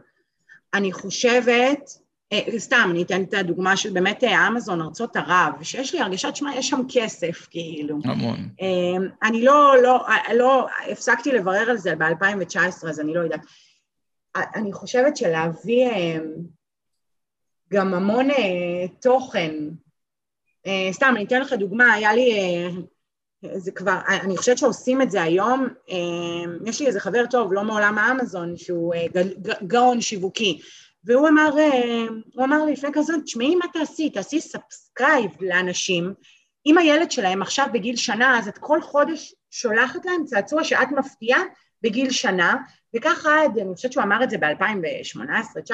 [0.73, 1.99] אני חושבת
[2.57, 6.55] סתם, אני אתן את הדוגמה של באמת אה, אמזון, ארצות ערב, שיש לי הרגשת, שמע,
[6.55, 7.97] יש שם כסף, כאילו.
[8.03, 8.49] המון.
[8.61, 13.41] אה, אני לא, לא, לא, הפסקתי לברר על זה ב-2019, אז אני לא יודעת.
[14.35, 15.89] אני חושבת שלהביא
[17.73, 18.27] גם המון
[19.01, 19.53] תוכן,
[20.91, 22.33] סתם, אני אתן לך דוגמה, היה לי
[23.55, 25.67] זה כבר, אני חושבת שעושים את זה היום,
[26.65, 28.93] יש לי איזה חבר טוב, לא מעולם האמזון, שהוא
[29.67, 30.61] גאון שיווקי,
[31.03, 31.49] והוא אמר,
[32.33, 36.13] הוא אמר לי לפני כזה, תשמעי מה תעשי, תעשי subscribe לאנשים,
[36.65, 41.41] אם הילד שלהם עכשיו בגיל שנה, אז את כל חודש שולחת להם צעצוע שאת מפתיעה
[41.81, 42.55] בגיל שנה,
[42.95, 45.73] וככה עד, אני חושבת שהוא אמר את זה ב-2018-2019,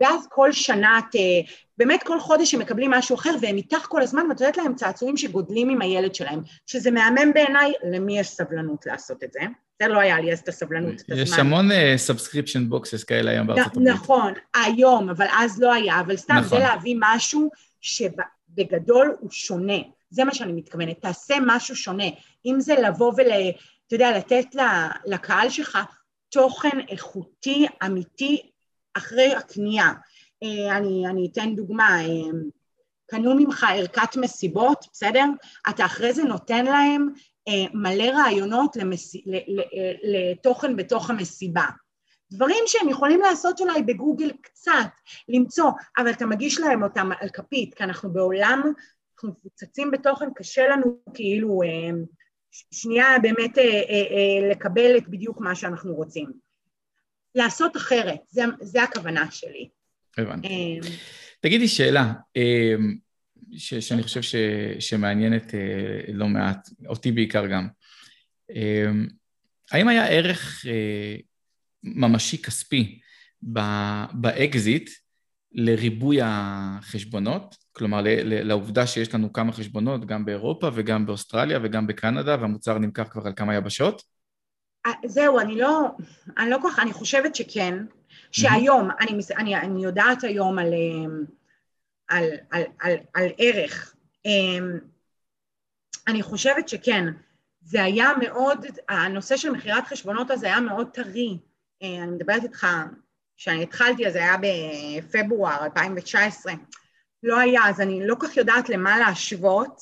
[0.00, 1.16] ואז כל שנה את,
[1.78, 5.16] באמת כל חודש הם מקבלים משהו אחר, והם איתך כל הזמן, ואת יודעת להם צעצועים
[5.16, 9.40] שגודלים עם הילד שלהם, שזה מהמם בעיניי, למי יש סבלנות לעשות את זה?
[9.82, 11.22] זה לא היה לי אז את הסבלנות, את הזמן.
[11.22, 13.88] יש המון subscription uh, boxes כאלה היום בארצות הברית.
[13.88, 16.48] נכון, היום, אבל אז לא היה, אבל סתם נכון.
[16.48, 19.78] זה להביא משהו שבגדול הוא שונה.
[20.10, 22.04] זה מה שאני מתכוונת, תעשה משהו שונה.
[22.46, 23.26] אם זה לבוא ול...
[23.86, 24.46] אתה יודע, לתת
[25.06, 25.78] לקהל שלך
[26.28, 28.42] תוכן איכותי, אמיתי,
[28.94, 29.92] אחרי הקנייה.
[30.42, 32.30] אה, אני, אני אתן דוגמה, אה,
[33.06, 35.24] קנו ממך ערכת מסיבות, בסדר?
[35.68, 37.20] אתה אחרי זה נותן להם אה,
[37.74, 39.14] מלא רעיונות למס...
[40.02, 41.64] לתוכן בתוך המסיבה.
[42.32, 44.90] דברים שהם יכולים לעשות אולי בגוגל קצת,
[45.28, 48.62] למצוא, אבל אתה מגיש להם אותם על כפית, כי אנחנו בעולם,
[49.14, 51.60] אנחנו מפוצצים בתוכן, קשה לנו כאילו
[52.70, 53.58] שנייה באמת
[54.50, 56.26] לקבל את בדיוק מה שאנחנו רוצים.
[57.34, 59.68] לעשות אחרת, זה, זה הכוונה שלי.
[60.18, 60.80] הבנתי.
[61.40, 62.12] תגידי שאלה,
[63.56, 64.34] ש, שאני חושב ש,
[64.78, 67.68] שמעניינת אה, לא מעט, אותי בעיקר גם.
[68.50, 69.06] אמ,
[69.70, 71.16] האם היה ערך אה,
[71.82, 73.00] ממשי כספי
[74.12, 74.90] באקזיט
[75.52, 77.56] לריבוי החשבונות?
[77.72, 83.26] כלומר, לעובדה שיש לנו כמה חשבונות, גם באירופה וגם באוסטרליה וגם בקנדה, והמוצר נמכר כבר
[83.26, 84.02] על כמה יבשות?
[85.06, 85.88] זהו, אני לא,
[86.38, 87.84] אני לא כל כך, אני חושבת שכן,
[88.32, 88.88] שהיום.
[89.00, 90.72] אני, אני, אני יודעת היום על,
[92.12, 93.94] על, על, על, על ערך,
[94.24, 94.78] אמ,
[96.08, 97.04] אני חושבת שכן,
[97.60, 101.38] זה היה מאוד, הנושא של מכירת חשבונות הזה היה מאוד טרי,
[101.82, 102.66] אה, אני מדברת איתך,
[103.36, 106.52] כשאני התחלתי אז זה היה בפברואר 2019,
[107.22, 109.80] לא היה, אז אני לא כך יודעת למה להשוות,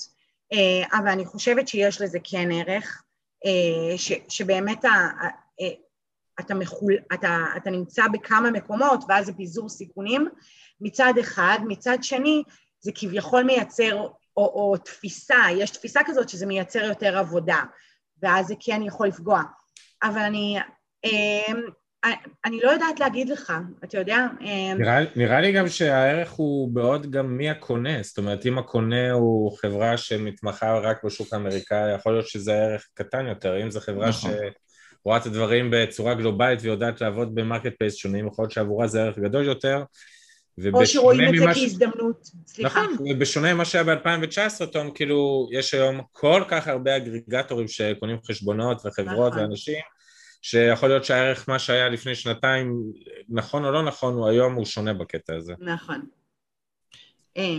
[0.53, 3.03] אה, אבל אני חושבת שיש לזה כן ערך.
[3.97, 4.89] ש, שבאמת ה,
[5.61, 5.71] אה,
[6.41, 10.29] אתה, מחול, אתה, אתה נמצא בכמה מקומות ואז זה פיזור סיכונים
[10.81, 12.43] מצד אחד, מצד שני
[12.81, 13.97] זה כביכול מייצר,
[14.37, 17.59] או, או תפיסה, יש תפיסה כזאת שזה מייצר יותר עבודה
[18.23, 19.43] ואז זה כן יכול לפגוע,
[20.03, 20.59] אבל אני,
[21.05, 21.53] אה,
[22.45, 23.53] אני לא יודעת להגיד לך,
[23.85, 24.27] אתה יודע.
[24.79, 29.59] נראה, נראה לי גם שהערך הוא בעוד גם מי הקונה, זאת אומרת אם הקונה הוא
[29.59, 34.31] חברה שמתמחה רק בשוק האמריקאי, יכול להיות שזה ערך קטן יותר, אם זו חברה נכון.
[35.03, 39.19] שרואה את הדברים בצורה גלובלית ויודעת לעבוד ב marketplace שונים, יכול להיות שעבורה זה ערך
[39.19, 39.83] גדול יותר.
[40.73, 42.83] או שרואים את זה כהזדמנות, סליחה.
[42.83, 48.87] נכון, ובשונה ממה שהיה ב-2019, תום, כאילו, יש היום כל כך הרבה אגרגטורים שקונים חשבונות
[48.87, 49.43] וחברות נכון.
[49.43, 49.79] ואנשים,
[50.43, 52.83] שיכול להיות שהערך מה שהיה לפני שנתיים,
[53.29, 55.55] נכון או לא נכון, הוא היום הוא שונה בקטע הזה.
[55.61, 56.01] נכון.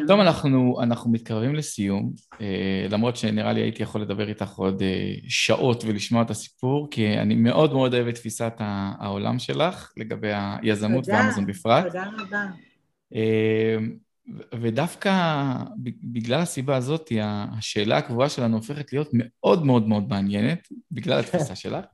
[0.08, 5.14] טוב, אנחנו, אנחנו מתקרבים לסיום, אה, למרות שנראה לי הייתי יכול לדבר איתך עוד אה,
[5.28, 8.54] שעות ולשמוע את הסיפור, כי אני מאוד מאוד אוהב את תפיסת
[9.00, 11.86] העולם שלך לגבי היזמות ואמזון בפרט.
[11.86, 12.46] תודה רבה.
[13.16, 13.78] אה,
[14.62, 15.14] ודווקא
[16.04, 21.86] בגלל הסיבה הזאת, השאלה הקבועה שלנו הופכת להיות מאוד מאוד מאוד מעניינת, בגלל התפיסה שלך.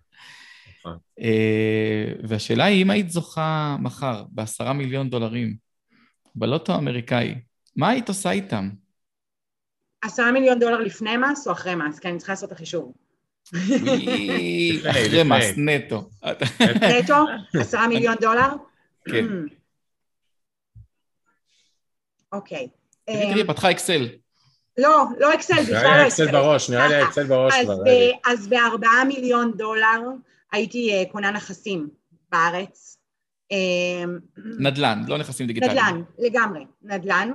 [0.80, 0.98] נכון.
[1.20, 5.56] אה, והשאלה היא, אם היית זוכה מחר בעשרה מיליון דולרים
[6.36, 7.36] בלוטו האמריקאי,
[7.76, 8.70] מה היית עושה איתם?
[10.02, 12.00] עשרה מיליון דולר לפני מס או אחרי מס?
[12.00, 12.94] כי אני צריכה לעשות את החישוב.
[14.90, 16.10] אחרי מס, נטו.
[17.02, 17.16] נטו?
[17.62, 18.48] עשרה מיליון דולר?
[19.06, 19.26] כן.
[22.32, 22.68] אוקיי.
[23.06, 24.08] תראי, אמ, פתחה אקסל.
[24.78, 26.32] לא, לא אקסל, בכלל לא אקסל.
[26.32, 27.78] בראש, נראה לי אקסל בראש כבר.
[28.26, 30.02] אז בארבעה מיליון דולר
[30.52, 31.90] הייתי אה, קונה נכסים
[32.32, 32.98] בארץ.
[33.52, 34.20] אמ,
[34.60, 35.78] נדל"ן, לא נכסים דיגיטליים.
[35.78, 37.32] נדל"ן, לגמרי, נדל"ן.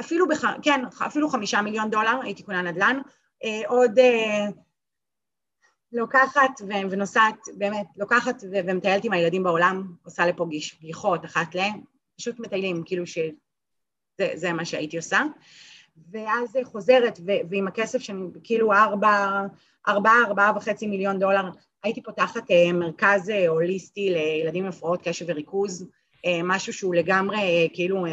[0.00, 0.44] אפילו, בח...
[0.62, 3.00] כן, אפילו חמישה מיליון דולר הייתי קונה נדל"ן.
[3.44, 4.46] אה, עוד אה,
[5.92, 10.46] לוקחת ונוסעת, באמת, לוקחת ומטיילת עם הילדים בעולם, עושה לפה
[10.80, 11.60] גיחות אחת ל...
[12.18, 13.06] פשוט מטיילים, כאילו
[14.20, 15.22] שזה מה שהייתי עושה.
[16.10, 19.46] ואז חוזרת, ועם הכסף שאני, כאילו ארבע,
[19.88, 21.50] ארבעה, ארבעה וחצי מיליון דולר
[21.82, 25.88] הייתי פותחת אה, מרכז אה, הוליסטי לילדים עם הפרעות קשב וריכוז,
[26.26, 28.06] אה, משהו שהוא לגמרי כאילו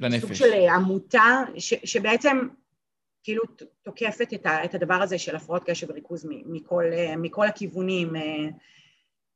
[0.00, 0.20] לנפש.
[0.20, 2.48] סוג של עמותה ש, שבעצם
[3.22, 3.42] כאילו
[3.82, 6.84] תוקפת את, ה, את הדבר הזה של הפרעות קשב וריכוז מכל,
[7.16, 8.12] מכל הכיוונים,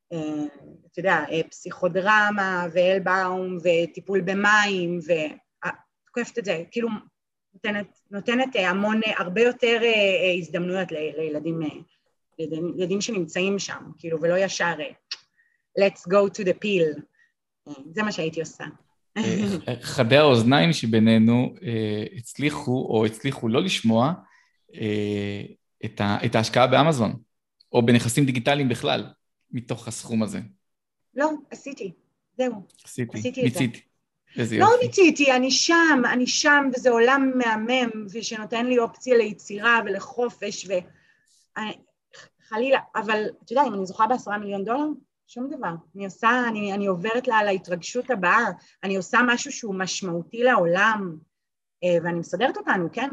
[0.09, 6.89] אתה יודע, פסיכודרמה ואלבאום וטיפול במים ותוקפת את זה, כאילו
[7.55, 9.81] נותנת, נותנת המון, הרבה יותר
[10.39, 11.61] הזדמנויות לילדים,
[12.39, 14.75] לילדים שנמצאים שם, כאילו, ולא ישר
[15.81, 17.01] let's go to the pill.
[17.95, 18.65] זה מה שהייתי עושה.
[19.81, 21.55] חדי האוזניים שבינינו
[22.17, 24.13] הצליחו, או הצליחו לא לשמוע,
[26.25, 27.17] את ההשקעה באמזון,
[27.73, 29.05] או בנכסים דיגיטליים בכלל,
[29.51, 30.39] מתוך הסכום הזה.
[31.15, 31.93] לא, עשיתי,
[32.39, 32.53] זהו.
[32.85, 33.81] עשיתי, עשיתי מיציתי.
[34.37, 40.69] איזה לא מיציתי, אני שם, אני שם, וזה עולם מהמם, ושנותן לי אופציה ליצירה ולחופש,
[42.49, 44.87] וחלילה, אבל אתה יודע, אם אני זוכה בעשרה מיליון דולר,
[45.27, 45.73] שום דבר.
[45.97, 48.45] אני עושה, אני, אני עוברת לה להתרגשות הבאה,
[48.83, 51.17] אני עושה משהו שהוא משמעותי לעולם,
[51.85, 53.09] אה, ואני מסדרת אותנו, כן?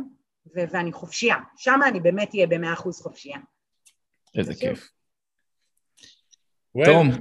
[0.56, 1.36] ו- ואני חופשייה.
[1.58, 3.38] שם אני באמת אהיה במאה אחוז חופשייה.
[4.36, 4.90] איזה כיף.
[6.86, 7.12] תום,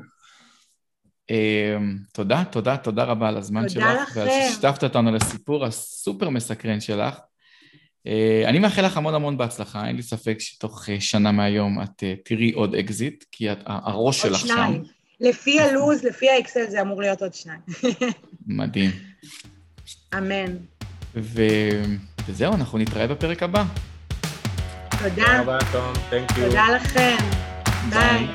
[1.31, 3.83] אמ, תודה, תודה, תודה רבה על הזמן שלך.
[3.83, 4.21] תודה לכם.
[4.21, 7.19] ועל ששיתפת אותנו לסיפור הסופר מסקרן שלך.
[8.07, 12.03] אה, אני מאחל לך המון המון בהצלחה, אין לי ספק שתוך אה, שנה מהיום את
[12.03, 14.47] אה, תראי עוד אקזיט, כי הראש שלך שם.
[14.47, 14.83] עוד שניים.
[15.21, 17.61] לפי הלו"ז, לפי האקסל זה אמור להיות עוד שניים.
[18.47, 18.91] מדהים.
[20.15, 20.57] אמן.
[21.17, 21.43] ו...
[22.29, 23.65] וזהו, אנחנו נתראה בפרק הבא.
[24.91, 25.09] תודה.
[25.09, 25.93] תודה רבה, תום.
[26.35, 27.17] תודה לכם.
[27.91, 28.27] ביי.